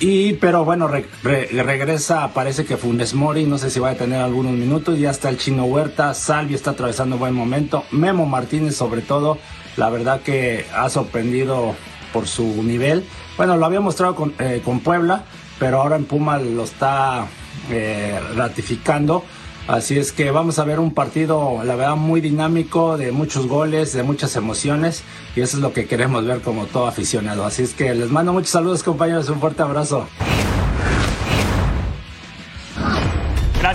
[0.00, 4.52] Y, pero bueno, regresa, parece que Funes Mori, no sé si va a tener algunos
[4.52, 9.02] minutos, ya está el Chino Huerta, Salvio está atravesando un buen momento, Memo Martínez sobre
[9.02, 9.36] todo,
[9.80, 11.74] la verdad que ha sorprendido
[12.12, 13.02] por su nivel.
[13.38, 15.24] Bueno, lo había mostrado con, eh, con Puebla,
[15.58, 17.26] pero ahora en Puma lo está
[17.70, 19.24] eh, ratificando.
[19.68, 23.94] Así es que vamos a ver un partido, la verdad, muy dinámico, de muchos goles,
[23.94, 25.02] de muchas emociones,
[25.34, 27.46] y eso es lo que queremos ver como todo aficionado.
[27.46, 30.06] Así es que les mando muchos saludos, compañeros, un fuerte abrazo.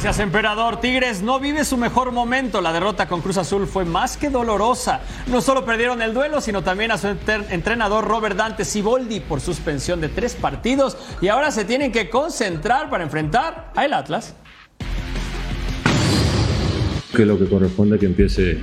[0.06, 0.80] Gracias, emperador.
[0.82, 2.62] Tigres no vive su mejor momento.
[2.62, 5.02] La derrota con Cruz Azul fue más que dolorosa.
[5.26, 10.02] No solo perdieron el duelo, sino también a su entrenador Robert Dante Siboldi por suspensión
[10.02, 10.96] de tres partidos.
[11.22, 14.36] Y ahora se tienen que concentrar para enfrentar a el Atlas.
[17.16, 18.60] Que lo que corresponde que empiece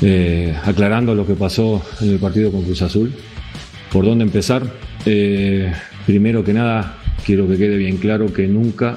[0.00, 3.12] eh, aclarando lo que pasó en el partido con Cruz Azul.
[3.90, 4.62] ¿Por dónde empezar?
[5.06, 5.72] Eh,
[6.06, 8.96] primero que nada, quiero que quede bien claro que nunca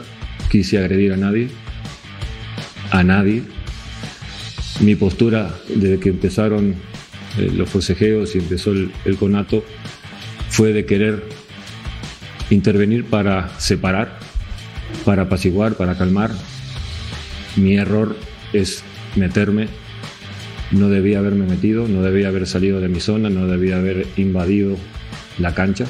[0.50, 1.50] quise agredir a nadie,
[2.92, 3.44] a nadie.
[4.80, 6.76] Mi postura desde que empezaron
[7.38, 9.64] eh, los forcejeos y empezó el, conato
[10.50, 11.24] fue de querer
[12.50, 14.20] intervenir para separar,
[15.04, 16.32] para apaciguar, para calmar.
[17.56, 18.16] Mi error
[18.54, 18.84] es
[19.16, 19.68] meterme.
[20.72, 24.78] No debía haberme metido, no debía haber salido de mi zona, no debía haber invadido
[25.40, 25.86] la cancha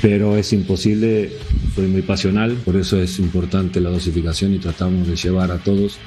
[0.00, 1.30] pero es imposible,
[1.74, 5.98] fue muy pasional, por eso es importante la dosificación y tratamos de llevar a todos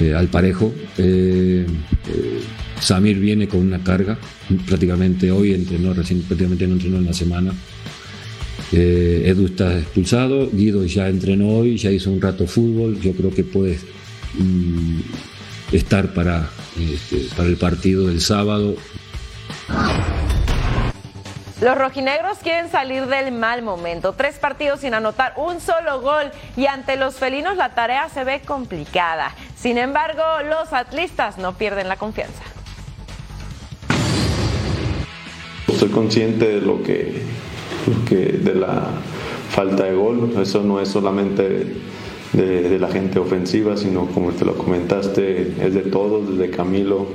[0.00, 0.72] eh, al parejo.
[0.96, 1.66] Eh,
[2.08, 2.40] eh,
[2.80, 4.18] Samir viene con una carga,
[4.66, 7.52] prácticamente hoy entrenó, recién, prácticamente no entrenó en la semana.
[8.70, 13.42] Edu está expulsado, Guido ya entrenó hoy, ya hizo un rato fútbol, yo creo que
[13.42, 13.78] puede
[14.38, 15.00] mm,
[15.72, 18.76] estar para, este, para el partido del sábado.
[21.60, 24.12] Los rojinegros quieren salir del mal momento.
[24.12, 28.40] Tres partidos sin anotar un solo gol y ante los felinos la tarea se ve
[28.46, 29.34] complicada.
[29.56, 32.44] Sin embargo, los atlistas no pierden la confianza.
[35.66, 37.24] Estoy consciente de lo que,
[38.08, 38.84] de la
[39.50, 40.34] falta de gol.
[40.40, 41.74] Eso no es solamente
[42.34, 47.08] de, la gente ofensiva, sino como te lo comentaste, es de todos, desde Camilo,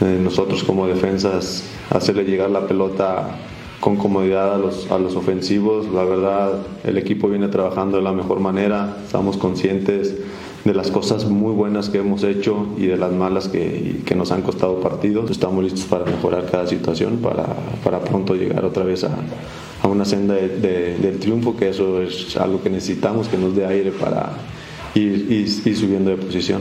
[0.00, 3.36] nosotros como defensas, hacerle llegar la pelota
[3.80, 5.88] con comodidad a los, a los ofensivos.
[5.92, 6.52] La verdad,
[6.84, 10.14] el equipo viene trabajando de la mejor manera, estamos conscientes
[10.64, 14.30] de las cosas muy buenas que hemos hecho y de las malas que, que nos
[14.30, 15.30] han costado partidos.
[15.30, 17.46] Estamos listos para mejorar cada situación, para,
[17.82, 19.10] para pronto llegar otra vez a,
[19.82, 23.64] a una senda de, del triunfo, que eso es algo que necesitamos, que nos dé
[23.64, 24.32] aire para
[24.94, 26.60] ir, ir, ir subiendo de posición.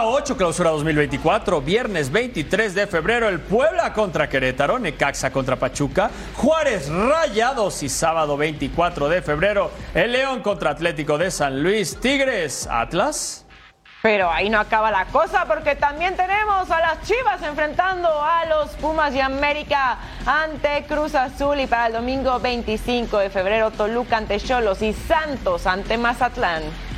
[0.00, 5.56] Jornada Jornada 8, clausura 2024, viernes 23 de febrero, el Puebla contra Querétaro, Necaxa contra
[5.56, 11.98] Pachuca, Juárez Rayados y sábado 24 de febrero, el León contra Atlético de San Luis,
[12.00, 13.44] Tigres, Atlas.
[14.00, 18.70] Pero ahí no acaba la cosa porque también tenemos a las Chivas enfrentando a los
[18.76, 24.40] Pumas y América ante Cruz Azul y para el domingo 25 de febrero Toluca ante
[24.40, 26.89] Cholos y Santos ante Mazatlán.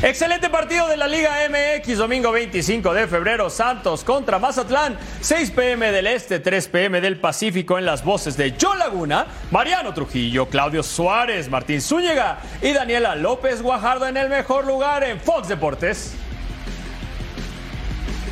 [0.00, 5.90] Excelente partido de la Liga MX, domingo 25 de febrero, Santos contra Mazatlán, 6 pm
[5.90, 10.84] del Este, 3 pm del Pacífico en las voces de John Laguna, Mariano Trujillo, Claudio
[10.84, 16.14] Suárez, Martín Zúñiga y Daniela López Guajardo en el mejor lugar en Fox Deportes.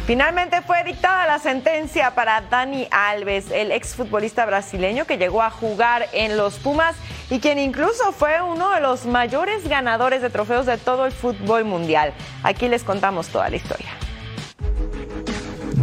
[0.07, 6.07] Finalmente fue dictada la sentencia para Dani Alves, el exfutbolista brasileño que llegó a jugar
[6.13, 6.95] en los Pumas
[7.29, 11.65] y quien incluso fue uno de los mayores ganadores de trofeos de todo el fútbol
[11.65, 12.13] mundial.
[12.45, 13.89] Aquí les contamos toda la historia.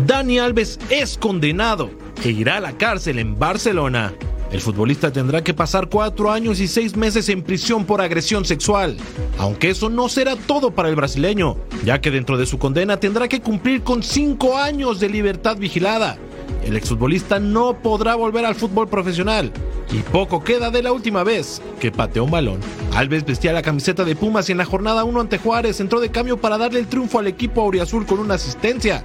[0.06, 1.92] Dani Alves es condenado
[2.24, 4.14] e irá a la cárcel en Barcelona.
[4.54, 8.96] El futbolista tendrá que pasar cuatro años y seis meses en prisión por agresión sexual,
[9.40, 13.28] aunque eso no será todo para el brasileño, ya que dentro de su condena tendrá
[13.28, 16.20] que cumplir con cinco años de libertad vigilada.
[16.64, 19.52] El exfutbolista no podrá volver al fútbol profesional
[19.92, 22.60] y poco queda de la última vez que pateó un balón.
[22.94, 26.12] Alves vestía la camiseta de Pumas y en la jornada 1 ante Juárez entró de
[26.12, 29.04] cambio para darle el triunfo al equipo auriazul con una asistencia.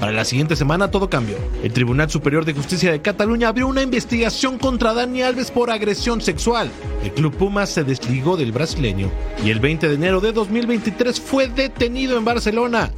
[0.00, 1.36] Para la siguiente semana todo cambió.
[1.62, 6.20] El Tribunal Superior de Justicia de Cataluña abrió una investigación contra Dani Alves por agresión
[6.20, 6.70] sexual.
[7.04, 9.10] El club Pumas se desligó del brasileño
[9.44, 12.90] y el 20 de enero de 2023 fue detenido en Barcelona.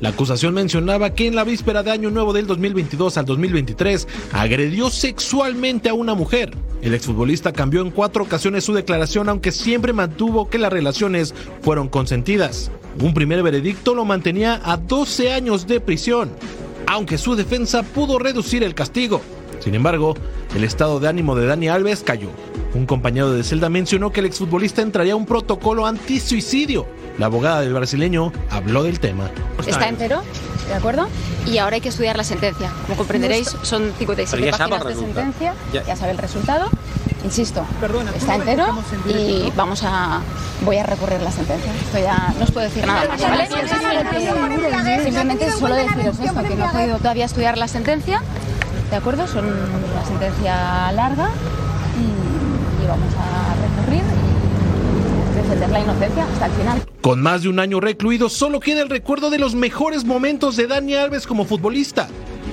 [0.00, 4.88] La acusación mencionaba que en la víspera de Año Nuevo del 2022 al 2023 agredió
[4.88, 6.56] sexualmente a una mujer.
[6.80, 11.88] El exfutbolista cambió en cuatro ocasiones su declaración aunque siempre mantuvo que las relaciones fueron
[11.88, 12.70] consentidas.
[12.98, 16.30] Un primer veredicto lo mantenía a 12 años de prisión,
[16.86, 19.20] aunque su defensa pudo reducir el castigo.
[19.60, 20.14] Sin embargo,
[20.54, 22.28] el estado de ánimo de Dani Alves cayó.
[22.74, 26.86] Un compañero de celda mencionó que el exfutbolista entraría a un protocolo anti-suicidio.
[27.18, 29.30] La abogada del brasileño habló del tema.
[29.66, 30.22] Está entero,
[30.68, 31.08] ¿de acuerdo?
[31.46, 32.72] Y ahora hay que estudiar la sentencia.
[32.86, 35.96] Como comprenderéis, son 57 páginas de sentencia, ya.
[35.96, 36.70] sabe el resultado.
[37.24, 37.64] Insisto,
[38.16, 38.66] está entero
[39.06, 40.20] y vamos a
[40.64, 41.72] voy a recurrir la sentencia.
[41.74, 43.48] Esto ya no os puedo decir nada más, ¿vale?
[45.02, 48.22] Simplemente solo deciros esto, que no he podido todavía estudiar la sentencia,
[48.90, 49.26] ¿de acuerdo?
[49.26, 51.30] Son una sentencia larga
[51.98, 54.02] y, y vamos a recurrir
[55.32, 56.82] y defender la inocencia hasta el final.
[57.02, 60.66] Con más de un año recluido, solo queda el recuerdo de los mejores momentos de
[60.66, 62.08] Dani Alves como futbolista,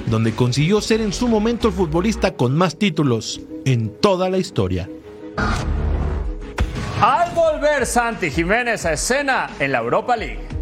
[0.08, 4.90] donde consiguió ser en su momento el futbolista con más títulos en toda la historia.
[7.02, 10.57] Al volver Santi Jiménez a escena en la Europa League.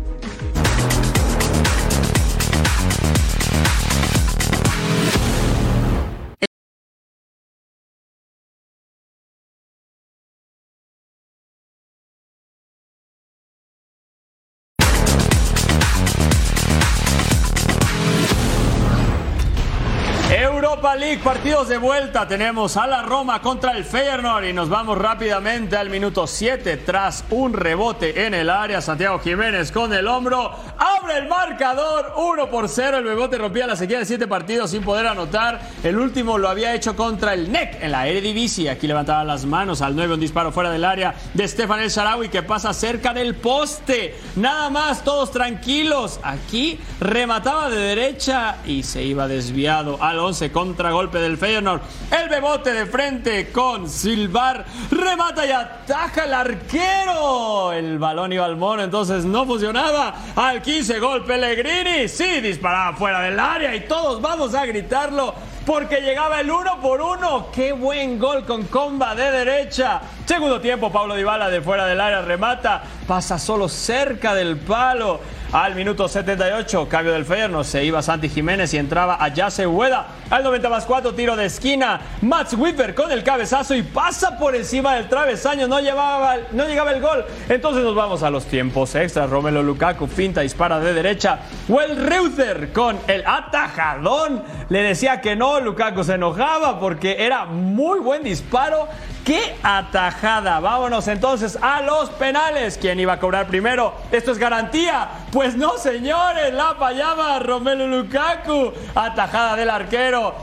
[21.06, 22.28] Partidos de vuelta.
[22.28, 27.24] Tenemos a la Roma contra el Feyenoord y nos vamos rápidamente al minuto 7 tras
[27.30, 28.82] un rebote en el área.
[28.82, 32.98] Santiago Jiménez con el hombro abre el marcador 1 por 0.
[32.98, 35.62] El Bebote rompía la sequía de 7 partidos sin poder anotar.
[35.84, 38.70] El último lo había hecho contra el NEC en la Eredivisie.
[38.70, 42.30] Aquí levantaba las manos al 9, un disparo fuera del área de Stefan El Sharawi
[42.30, 44.16] que pasa cerca del poste.
[44.36, 46.20] Nada más, todos tranquilos.
[46.24, 50.52] Aquí remataba de derecha y se iba desviado al 11
[50.96, 51.82] contragolpe del Feyenoord.
[52.10, 54.64] El bebote de frente con Silvar.
[54.90, 57.74] Remata y ataja el arquero.
[57.74, 60.16] El balón iba al mono, entonces no funcionaba.
[60.36, 62.08] Al 15 gol Pellegrini.
[62.08, 65.34] Sí, disparaba fuera del área y todos vamos a gritarlo
[65.66, 67.48] porque llegaba el uno por uno.
[67.52, 70.02] Qué buen gol con comba de derecha.
[70.26, 75.20] Segundo tiempo, Pablo Dybala de fuera del área remata, pasa solo cerca del palo.
[75.52, 80.08] Al minuto 78, cambio del Feyenoord, se iba Santi Jiménez y entraba a Yase Hueda.
[80.30, 82.02] Al 90 más 4, tiro de esquina.
[82.22, 85.68] Mats Wipper con el cabezazo y pasa por encima del travesaño.
[85.68, 87.26] No, llevaba, no llegaba el gol.
[87.48, 89.30] Entonces nos vamos a los tiempos extras.
[89.30, 91.40] Romelo Lukaku finta, dispara de derecha.
[91.70, 94.44] Well Reuther con el atajadón.
[94.70, 98.88] Le decía que no, Lukaku se enojaba porque era muy buen disparo.
[99.26, 100.60] ¡Qué atajada!
[100.60, 102.78] Vámonos entonces a los penales.
[102.80, 103.96] ¿Quién iba a cobrar primero?
[104.12, 105.10] ¿Esto es garantía?
[105.32, 106.54] Pues no, señores.
[106.54, 108.72] La fallaba Romelu Lukaku.
[108.94, 110.36] Atajada del arquero.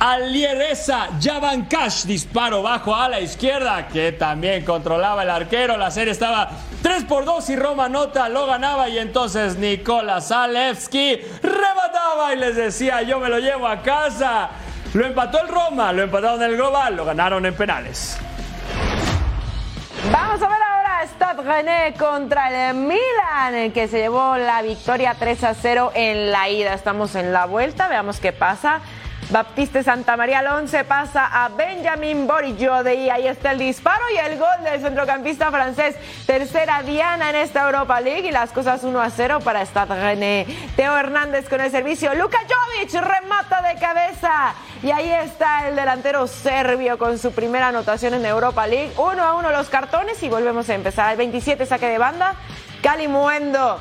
[0.00, 5.76] Aliereza Javan Cash, disparo bajo a la izquierda, que también controlaba el arquero.
[5.76, 6.50] La serie estaba
[6.82, 8.88] 3 por 2 y Roma nota lo ganaba.
[8.88, 14.50] Y entonces Nikola Zalewski remataba y les decía: Yo me lo llevo a casa.
[14.94, 18.16] Lo empató el Roma, lo empataron en el global, lo ganaron en penales.
[20.12, 25.44] Vamos a ver ahora Stade René contra el Milan, que se llevó la victoria 3
[25.44, 26.74] a 0 en la ida.
[26.74, 28.82] Estamos en la vuelta, veamos qué pasa.
[29.30, 34.18] Baptiste Santa María al 11 pasa a Benjamin Borillo y ahí está el disparo y
[34.18, 35.96] el gol del centrocampista francés.
[36.26, 40.46] Tercera Diana en esta Europa League y las cosas 1 a 0 para Stade René.
[40.76, 42.14] Teo Hernández con el servicio.
[42.14, 44.54] Luka Jovic remata de cabeza.
[44.84, 48.92] Y ahí está el delantero serbio con su primera anotación en Europa League.
[48.98, 51.10] 1 a 1 los cartones y volvemos a empezar.
[51.10, 52.34] El 27 saque de banda.
[52.82, 53.80] Cali Muendo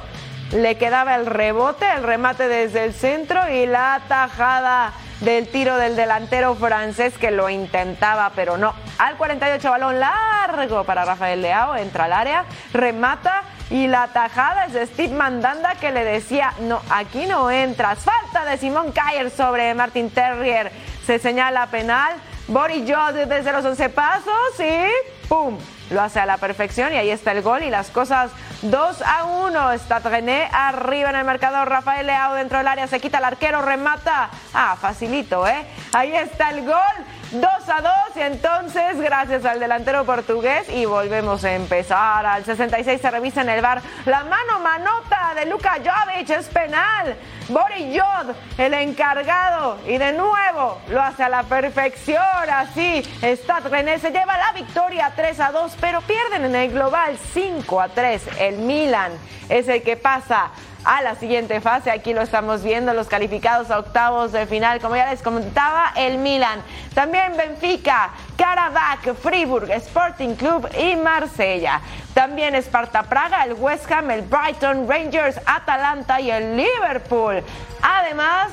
[0.54, 5.98] le quedaba el rebote, el remate desde el centro y la tajada del tiro del
[5.98, 8.74] delantero francés que lo intentaba, pero no.
[8.98, 14.74] Al 48 balón largo para Rafael Leao, entra al área, remata y la tajada es
[14.74, 18.00] de Steve Mandanda que le decía, no, aquí no entras.
[18.00, 20.72] Falta de Simón Cayer sobre Martin Terrier.
[21.06, 22.14] Se señala penal.
[22.48, 25.58] Boris desde los 11 pasos y ¡pum!
[25.90, 28.32] Lo hace a la perfección y ahí está el gol y las cosas
[28.64, 29.72] 2 a 1.
[29.74, 31.70] Está René arriba en el marcador.
[31.70, 34.30] Rafael Leao dentro del área se quita el arquero, remata.
[34.54, 35.66] Ah, facilito, ¿eh?
[35.94, 37.06] Ahí está el gol.
[37.34, 42.24] 2 a 2 y entonces gracias al delantero portugués y volvemos a empezar.
[42.28, 47.16] Al 66 se revisa en el bar la mano manota de Luka Jovic es penal.
[47.50, 52.22] Boris Jod, el encargado y de nuevo lo hace a la perfección.
[52.52, 57.18] Así Stade René se lleva la victoria 3 a 2 pero pierden en el global
[57.34, 58.22] 5 a 3.
[58.40, 59.12] El Milan
[59.50, 60.52] es el que pasa
[60.86, 61.92] a la siguiente fase.
[61.92, 64.80] Aquí lo estamos viendo, los calificados a octavos de final.
[64.80, 66.62] Como ya les comentaba, el Milan.
[66.94, 71.82] También Benfica, Karabakh, Friburg, Sporting Club y Marsella.
[72.14, 77.44] También Sparta Praga, el West Ham, el Brighton, Rangers, Atalanta y el Liverpool.
[77.82, 78.50] Además,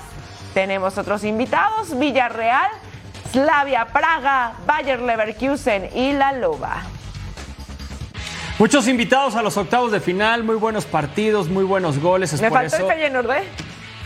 [0.55, 2.71] tenemos otros invitados, Villarreal,
[3.33, 6.83] Slavia Praga, Bayer Leverkusen y La Loba.
[8.61, 12.35] Muchos invitados a los octavos de final, muy buenos partidos, muy buenos goles.
[12.35, 12.91] Es Me por faltó eso...
[12.91, 13.43] el Feyenoord, ¿eh?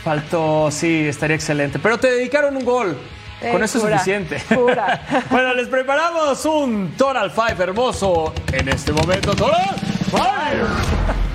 [0.05, 1.81] Faltó, sí, estaría excelente.
[1.81, 2.97] Pero te dedicaron un gol.
[3.43, 4.41] Eh, Con eso es suficiente.
[5.31, 9.35] bueno, les preparamos un Total Five hermoso en este momento.
[9.35, 9.75] Total
[10.13, 11.34] Five.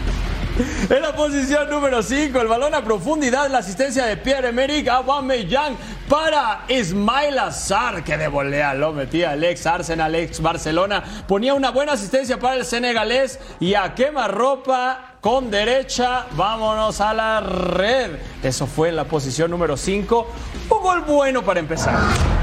[0.89, 6.65] En la posición número 5, el balón a profundidad, la asistencia de Pierre-Emerick Aubameyang para
[6.67, 11.03] Ismail Azar, que de volea lo metía el ex Arsenal, ex Barcelona.
[11.27, 17.41] Ponía una buena asistencia para el senegalés y a quemarropa con derecha, vámonos a la
[17.41, 18.11] red.
[18.41, 20.27] Eso fue en la posición número 5.
[20.69, 21.95] Un gol bueno para empezar.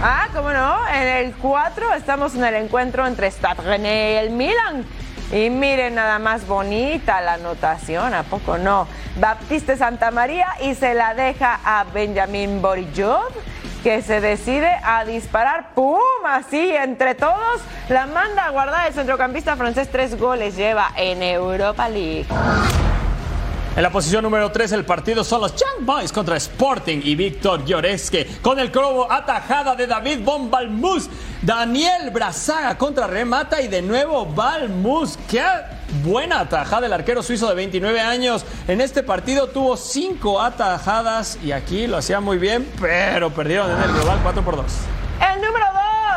[0.03, 0.87] Ah, cómo no.
[0.89, 4.85] En el 4 estamos en el encuentro entre Stade René y el Milan.
[5.33, 8.87] Y miren nada más bonita la anotación, ¿a poco no?
[9.19, 13.33] Baptiste Santa María y se la deja a Benjamín Borijov,
[13.83, 15.99] que se decide a disparar, ¡pum!
[16.25, 19.89] Así, entre todos, la manda a guardar el centrocampista francés.
[19.91, 22.27] Tres goles lleva en Europa League.
[23.77, 27.63] En la posición número 3 el partido son los Young Boys contra Sporting y Víctor
[27.67, 28.27] Lloresque.
[28.41, 31.11] Con el crobo atajada de David Bombalmus.
[31.43, 35.19] Daniel Brazaga contra remata y de nuevo Balmus.
[35.29, 35.45] ¡Qué
[36.03, 38.47] buena atajada del arquero suizo de 29 años!
[38.67, 43.83] En este partido tuvo 5 atajadas y aquí lo hacía muy bien, pero perdieron en
[43.83, 44.65] el global 4 por 2.
[45.35, 45.67] El número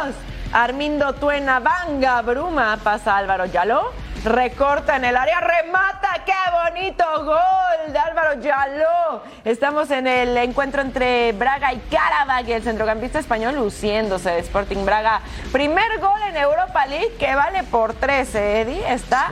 [0.06, 0.16] 2,
[0.54, 3.92] Armindo Tuena Banga Bruma pasa Álvaro Yaló.
[4.24, 9.24] Recorta en el área, remata, qué bonito gol de Álvaro Yaló.
[9.46, 14.84] Estamos en el encuentro entre Braga y Karabakh y el centrocampista español luciéndose de Sporting
[14.86, 15.22] Braga.
[15.54, 18.94] Primer gol en Europa League que vale por 13, Eddie.
[18.94, 19.32] Está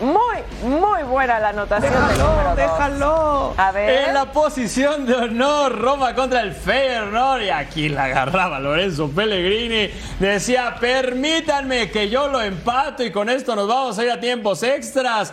[0.00, 2.56] muy, muy buena la anotación del número dos.
[2.56, 3.54] déjalo.
[3.58, 4.08] A ver.
[4.08, 7.42] En la posición de honor, Roma contra el Feyenoord.
[7.42, 9.90] Y aquí la agarraba Lorenzo Pellegrini.
[10.18, 14.62] Decía, permítanme que yo lo empato y con esto nos vamos a ir a tiempos
[14.62, 15.32] extras.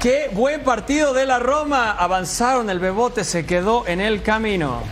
[0.00, 1.90] Qué buen partido de la Roma.
[1.90, 4.84] Avanzaron, el Bebote se quedó en el camino.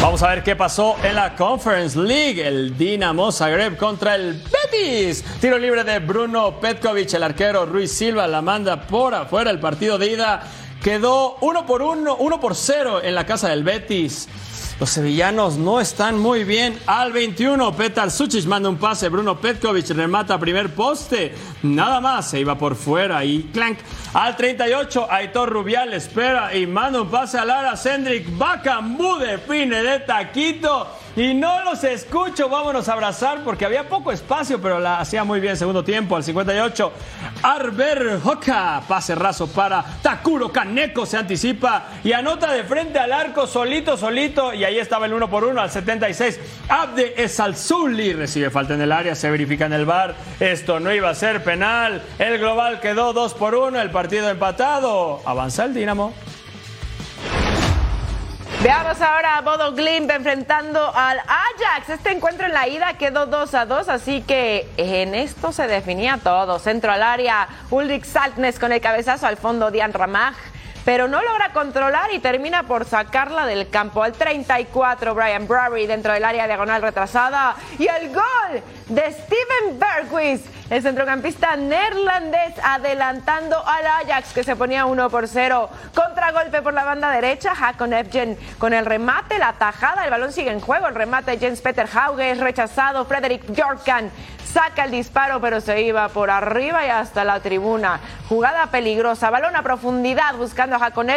[0.00, 2.44] Vamos a ver qué pasó en la Conference League.
[2.44, 5.22] El Dinamo Zagreb contra el Betis.
[5.40, 7.14] Tiro libre de Bruno Petkovic.
[7.14, 9.48] El arquero Ruiz Silva la manda por afuera.
[9.48, 10.42] El partido de ida
[10.82, 14.28] quedó uno por uno, uno por cero en la casa del Betis.
[14.82, 16.76] Los sevillanos no están muy bien.
[16.86, 19.08] Al 21, Petar Suchis manda un pase.
[19.08, 21.36] Bruno Petkovic remata primer poste.
[21.62, 23.78] Nada más, se iba por fuera y clank.
[24.12, 28.36] Al 38, Aitor Rubial espera y manda un pase a Lara Sendrick.
[28.36, 30.88] Bacambú define de taquito.
[31.14, 35.40] Y no los escucho, vámonos a abrazar porque había poco espacio, pero la hacía muy
[35.40, 36.16] bien segundo tiempo.
[36.16, 36.90] Al 58,
[37.42, 43.46] Arber Hoka, pase raso para Takuro Kaneko, se anticipa y anota de frente al arco,
[43.46, 44.54] solito, solito.
[44.54, 46.40] Y ahí estaba el uno por uno al 76.
[46.70, 50.14] Abde Esalzuli recibe falta en el área, se verifica en el bar.
[50.40, 52.00] Esto no iba a ser penal.
[52.18, 55.20] El global quedó 2 por 1, el partido empatado.
[55.26, 56.14] Avanza el Dinamo.
[58.60, 61.88] Veamos ahora a Bodo Glimp enfrentando al Ajax.
[61.88, 66.20] Este encuentro en la ida quedó 2 a 2, así que en esto se definía
[66.22, 66.58] todo.
[66.58, 70.34] Centro al área, Ulrich Saltnes con el cabezazo al fondo, Dian Ramaj
[70.84, 74.02] pero no logra controlar y termina por sacarla del campo.
[74.02, 77.54] Al 34, Brian Brary dentro del área diagonal retrasada.
[77.78, 78.62] Y el gol
[78.94, 85.70] de Steven Bergwijn, el centrocampista neerlandés, adelantando al Ajax que se ponía 1 por 0.
[85.94, 90.50] Contragolpe por la banda derecha, Hakon Evgen con el remate, la tajada, el balón sigue
[90.50, 90.88] en juego.
[90.88, 93.06] El remate de Jens Peter Hauge es rechazado.
[93.06, 94.10] Frederick Jorkan
[94.52, 98.00] saca el disparo, pero se iba por arriba y hasta la tribuna.
[98.28, 101.08] Jugada peligrosa, balón a profundidad buscando a Hakon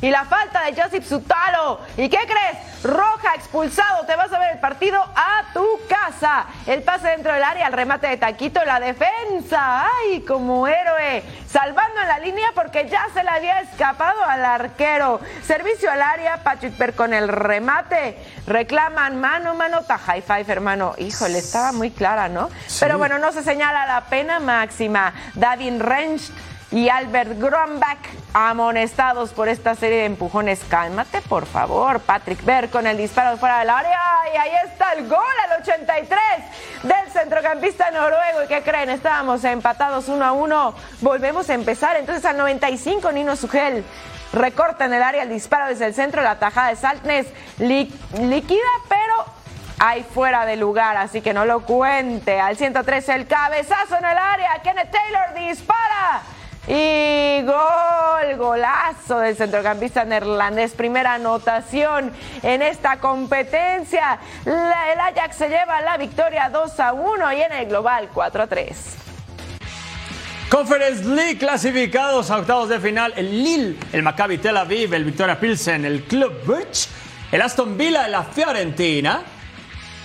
[0.00, 1.80] y la falta de Josip Sutalo.
[1.96, 2.84] ¿Y qué crees?
[2.84, 6.46] Roja expulsado, te vas a ver el partido a tu casa.
[6.66, 9.86] El pase dentro del área, el remate de Taquito, la defensa.
[9.86, 11.22] ¡Ay, como héroe!
[11.52, 15.20] Salvando en la línea porque ya se le había escapado al arquero.
[15.46, 18.16] Servicio al área, Patrick Per con el remate.
[18.46, 20.94] Reclaman mano, mano, ta high five, hermano.
[20.96, 22.48] Híjole, estaba muy clara, ¿no?
[22.80, 25.12] Pero bueno, no se señala la pena máxima.
[25.34, 26.30] David Rensch
[26.72, 27.98] y Albert Grombach
[28.32, 30.64] amonestados por esta serie de empujones.
[30.68, 32.00] Cálmate, por favor.
[32.00, 34.00] Patrick Ver con el disparo fuera del área.
[34.32, 35.18] Y ahí está el gol
[35.50, 36.18] al 83
[36.82, 38.44] del centrocampista noruego.
[38.44, 38.88] ¿Y qué creen?
[38.88, 40.74] Estábamos empatados uno a uno.
[41.02, 41.96] Volvemos a empezar.
[41.96, 43.84] Entonces al 95, Nino Sugel
[44.32, 46.22] recorta en el área el disparo desde el centro.
[46.22, 47.26] La tajada de Saltnes
[47.58, 49.26] líquida, pero
[49.78, 52.40] hay fuera de lugar, así que no lo cuente.
[52.40, 54.62] Al 113 el cabezazo en el área.
[54.62, 56.22] Kenneth Taylor dispara.
[56.68, 60.72] Y gol, golazo del centrocampista neerlandés.
[60.72, 64.18] Primera anotación en esta competencia.
[64.46, 68.46] el Ajax se lleva la victoria 2 a 1 y en el global 4 a
[68.46, 68.96] 3.
[70.48, 73.12] Conference League clasificados a octavos de final.
[73.16, 76.88] El Lille, el Maccabi Tel Aviv, el Victoria Pilsen, el Club Brugge,
[77.32, 79.22] el Aston Villa, la Fiorentina.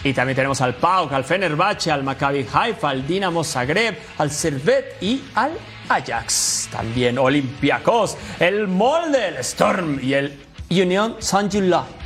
[0.03, 5.03] Y también tenemos al PAOK, al Fenerbahce, al Maccabi Haifa, al Dinamo Zagreb, al Servet
[5.03, 5.51] y al
[5.89, 6.69] Ajax.
[6.71, 11.96] También Olympiacos, el Molde, el Storm y el Union Saint-Gilloise.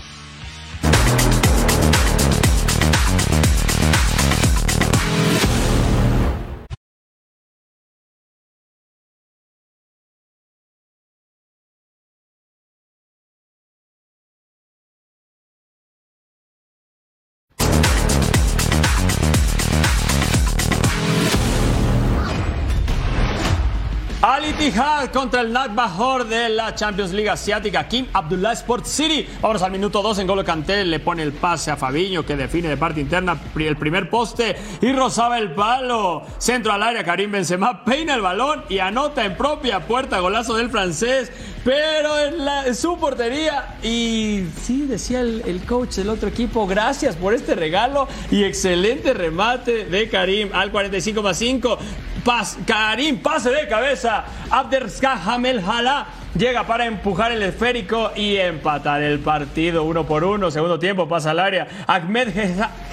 [24.61, 27.87] Al Ittihad contra el Bajor de la Champions League Asiática.
[27.87, 29.27] Kim Abdullah Sport City.
[29.41, 30.85] Vámonos al minuto 2 en Golo Canté.
[30.85, 34.91] Le pone el pase a Fabiño que define de parte interna el primer poste y
[34.91, 36.21] rozaba el palo.
[36.37, 37.03] Centro al área.
[37.03, 40.19] Karim Benzema peina el balón y anota en propia puerta.
[40.19, 41.31] Golazo del francés.
[41.63, 43.77] Pero en, su portería.
[43.81, 46.67] Y sí, decía el, el coach del otro equipo.
[46.67, 51.79] Gracias por este regalo y excelente remate de Karim al 45 más 5.
[52.23, 54.23] Pas, Karim, pase de cabeza.
[54.49, 60.51] Abderskah Hamel Hala llega para empujar el esférico y empatar el partido uno por uno.
[60.51, 61.67] Segundo tiempo pasa al área.
[61.87, 62.29] Ahmed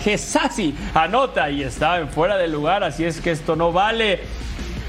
[0.02, 4.20] Gesassi anota y está en fuera de lugar, así es que esto no vale.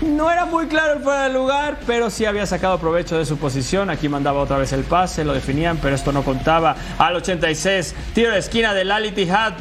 [0.01, 3.37] No era muy claro el fuera de lugar, pero sí había sacado provecho de su
[3.37, 3.89] posición.
[3.89, 6.77] Aquí mandaba otra vez el pase, lo definían, pero esto no contaba.
[6.97, 9.53] Al 86, tiro de esquina del Al Ittihad.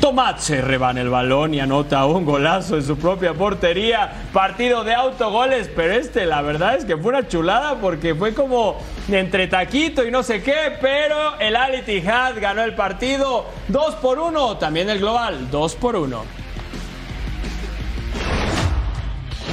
[0.00, 4.12] Tomat se rebana el balón y anota un golazo en su propia portería.
[4.32, 8.76] Partido de autogoles, pero este la verdad es que fue una chulada porque fue como
[9.08, 14.20] entre taquito y no sé qué, pero el Al Ittihad ganó el partido 2 por
[14.20, 16.47] 1, también el global 2 por 1.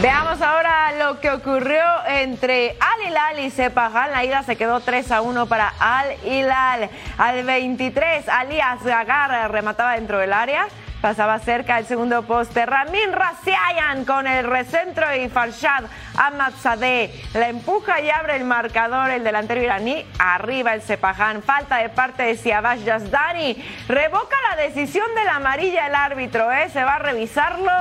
[0.02, 4.12] Veamos ahora lo que ocurrió entre Al Hilal y Sepahal.
[4.12, 6.90] La ida se quedó 3 a 1 para Al Hilal.
[7.18, 10.68] Al 23, Ali Asgagar remataba dentro del área
[11.06, 12.66] pasaba cerca el segundo poste.
[12.66, 15.84] Ramin Raciayan con el recentro y Farshad
[16.18, 20.04] Ahmadzadeh la empuja y abre el marcador el delantero iraní.
[20.18, 21.44] Arriba el Cepaján.
[21.44, 23.64] Falta de parte de Siavash Yazdani.
[23.88, 26.52] Revoca la decisión de la amarilla el árbitro.
[26.52, 26.70] ¿eh?
[26.74, 27.72] Se va a revisarlo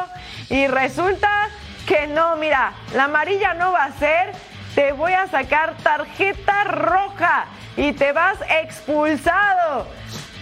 [0.51, 1.49] y resulta
[1.87, 2.37] que no.
[2.37, 4.33] Mira, la amarilla no va a ser.
[4.75, 9.87] Te voy a sacar tarjeta roja y te vas expulsado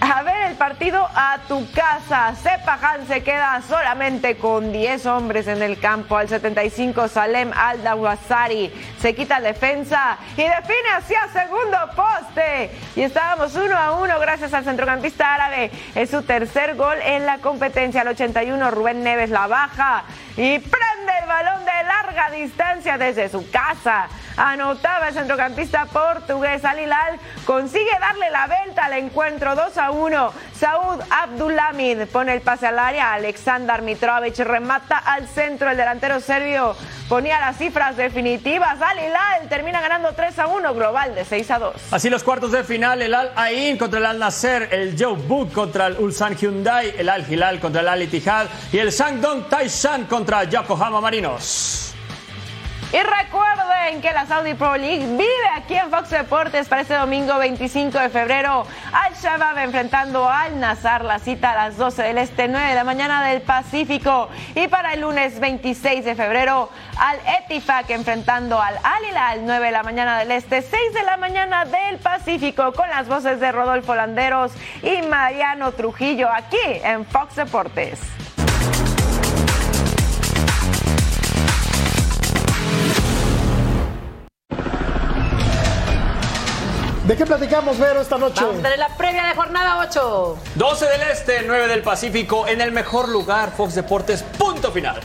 [0.03, 2.35] a ver el partido a tu casa.
[2.35, 6.17] Sepahan se queda solamente con 10 hombres en el campo.
[6.17, 12.73] Al 75 Salem Al-Dawasari se quita defensa y define hacia segundo poste.
[12.97, 15.71] Y estábamos uno a uno gracias al centrocampista árabe.
[15.95, 18.01] Es su tercer gol en la competencia.
[18.01, 20.03] Al 81 Rubén Neves la baja
[20.37, 20.59] y
[21.09, 24.09] el balón de larga distancia desde su casa.
[24.37, 27.19] Anotaba el centrocampista portugués Al Hilal.
[27.45, 30.33] Consigue darle la vuelta al encuentro 2 a 1.
[30.63, 33.15] Saud Abdulhamid pone el pase al área.
[33.15, 35.69] Alexander Mitrovic remata al centro.
[35.69, 36.77] El delantero serbio
[37.09, 38.81] ponía las cifras definitivas.
[38.81, 40.75] Al Hilal termina ganando 3 a 1.
[40.75, 41.75] Global de 6 a 2.
[41.91, 43.03] Así los cuartos de final.
[43.03, 44.69] El Al Ain contra el Al Nasser.
[44.71, 46.95] El Joe Book contra el Ulsan Hyundai.
[46.97, 48.47] El Al Hilal contra el Al Ittihad.
[48.71, 51.92] Y el Sangdong Taishan contra Yokohama Marinos.
[52.93, 57.39] Y recuerden que la Saudi Pro League vive aquí en Fox Deportes para este domingo
[57.39, 58.67] 25 de febrero.
[58.93, 62.85] Al Shabab enfrentando al Nazar, la cita a las 12 del Este, 9 de la
[62.85, 64.29] mañana del Pacífico.
[64.55, 66.69] Y para el lunes 26 de febrero,
[66.99, 71.65] al Etifak enfrentando al al 9 de la mañana del Este, 6 de la mañana
[71.65, 78.22] del Pacífico, con las voces de Rodolfo Landeros y Mariano Trujillo aquí en Fox Deportes.
[87.13, 88.41] ¿De qué platicamos, Vero, esta noche?
[88.43, 90.39] Vamos a tener la previa de jornada 8.
[90.55, 94.99] 12 del Este, 9 del Pacífico, en el mejor lugar, Fox Deportes, punto final.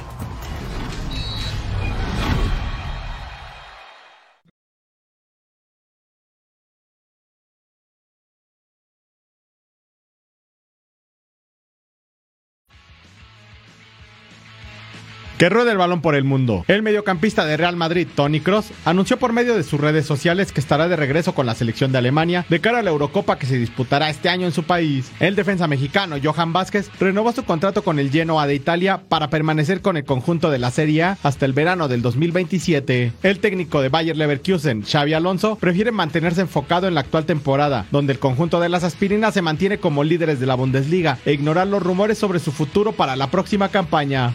[15.37, 16.65] Que ruede el balón por el mundo.
[16.67, 20.59] El mediocampista de Real Madrid, Tony Cross, anunció por medio de sus redes sociales que
[20.59, 23.59] estará de regreso con la selección de Alemania de cara a la Eurocopa que se
[23.59, 25.11] disputará este año en su país.
[25.19, 29.83] El defensa mexicano, Johan Vázquez, renovó su contrato con el Genoa de Italia para permanecer
[29.83, 33.13] con el conjunto de la Serie A hasta el verano del 2027.
[33.21, 38.13] El técnico de Bayer Leverkusen, Xavi Alonso, prefiere mantenerse enfocado en la actual temporada, donde
[38.13, 41.83] el conjunto de las aspirinas se mantiene como líderes de la Bundesliga e ignorar los
[41.83, 44.33] rumores sobre su futuro para la próxima campaña.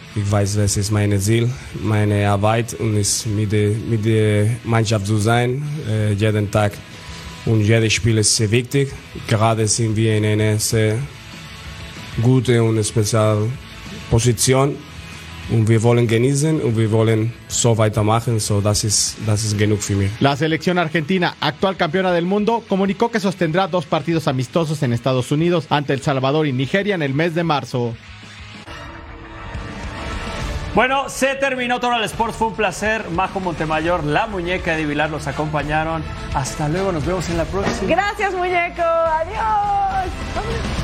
[0.93, 1.49] Meine Ziel,
[1.81, 6.73] meine Arbeit und ist mit der, mit der Mannschaft zu sein, äh, jeden Tag.
[7.45, 8.93] Und jedes Spiel ist sehr wichtig.
[9.27, 10.97] Gerade sind wir in einer sehr
[12.21, 13.51] guten und speziellen
[14.09, 14.77] Position.
[15.49, 18.39] Und wir wollen genießen und wir wollen so weitermachen.
[18.39, 20.09] So, das ist, das ist genug für mich.
[20.21, 25.31] La selección argentina, actual campeona del mundo, comunicó que sostendrá dos partidos amistosos en Estados
[25.31, 27.93] Unidos ante El Salvador y Nigeria en el mes de marzo.
[30.75, 32.33] Bueno, se terminó todo el Sport.
[32.33, 33.07] Fue un placer.
[33.11, 36.03] Majo Montemayor, la muñeca de Vilar los acompañaron.
[36.33, 37.87] Hasta luego, nos vemos en la próxima.
[37.87, 38.81] Gracias, muñeco.
[38.81, 40.82] Adiós.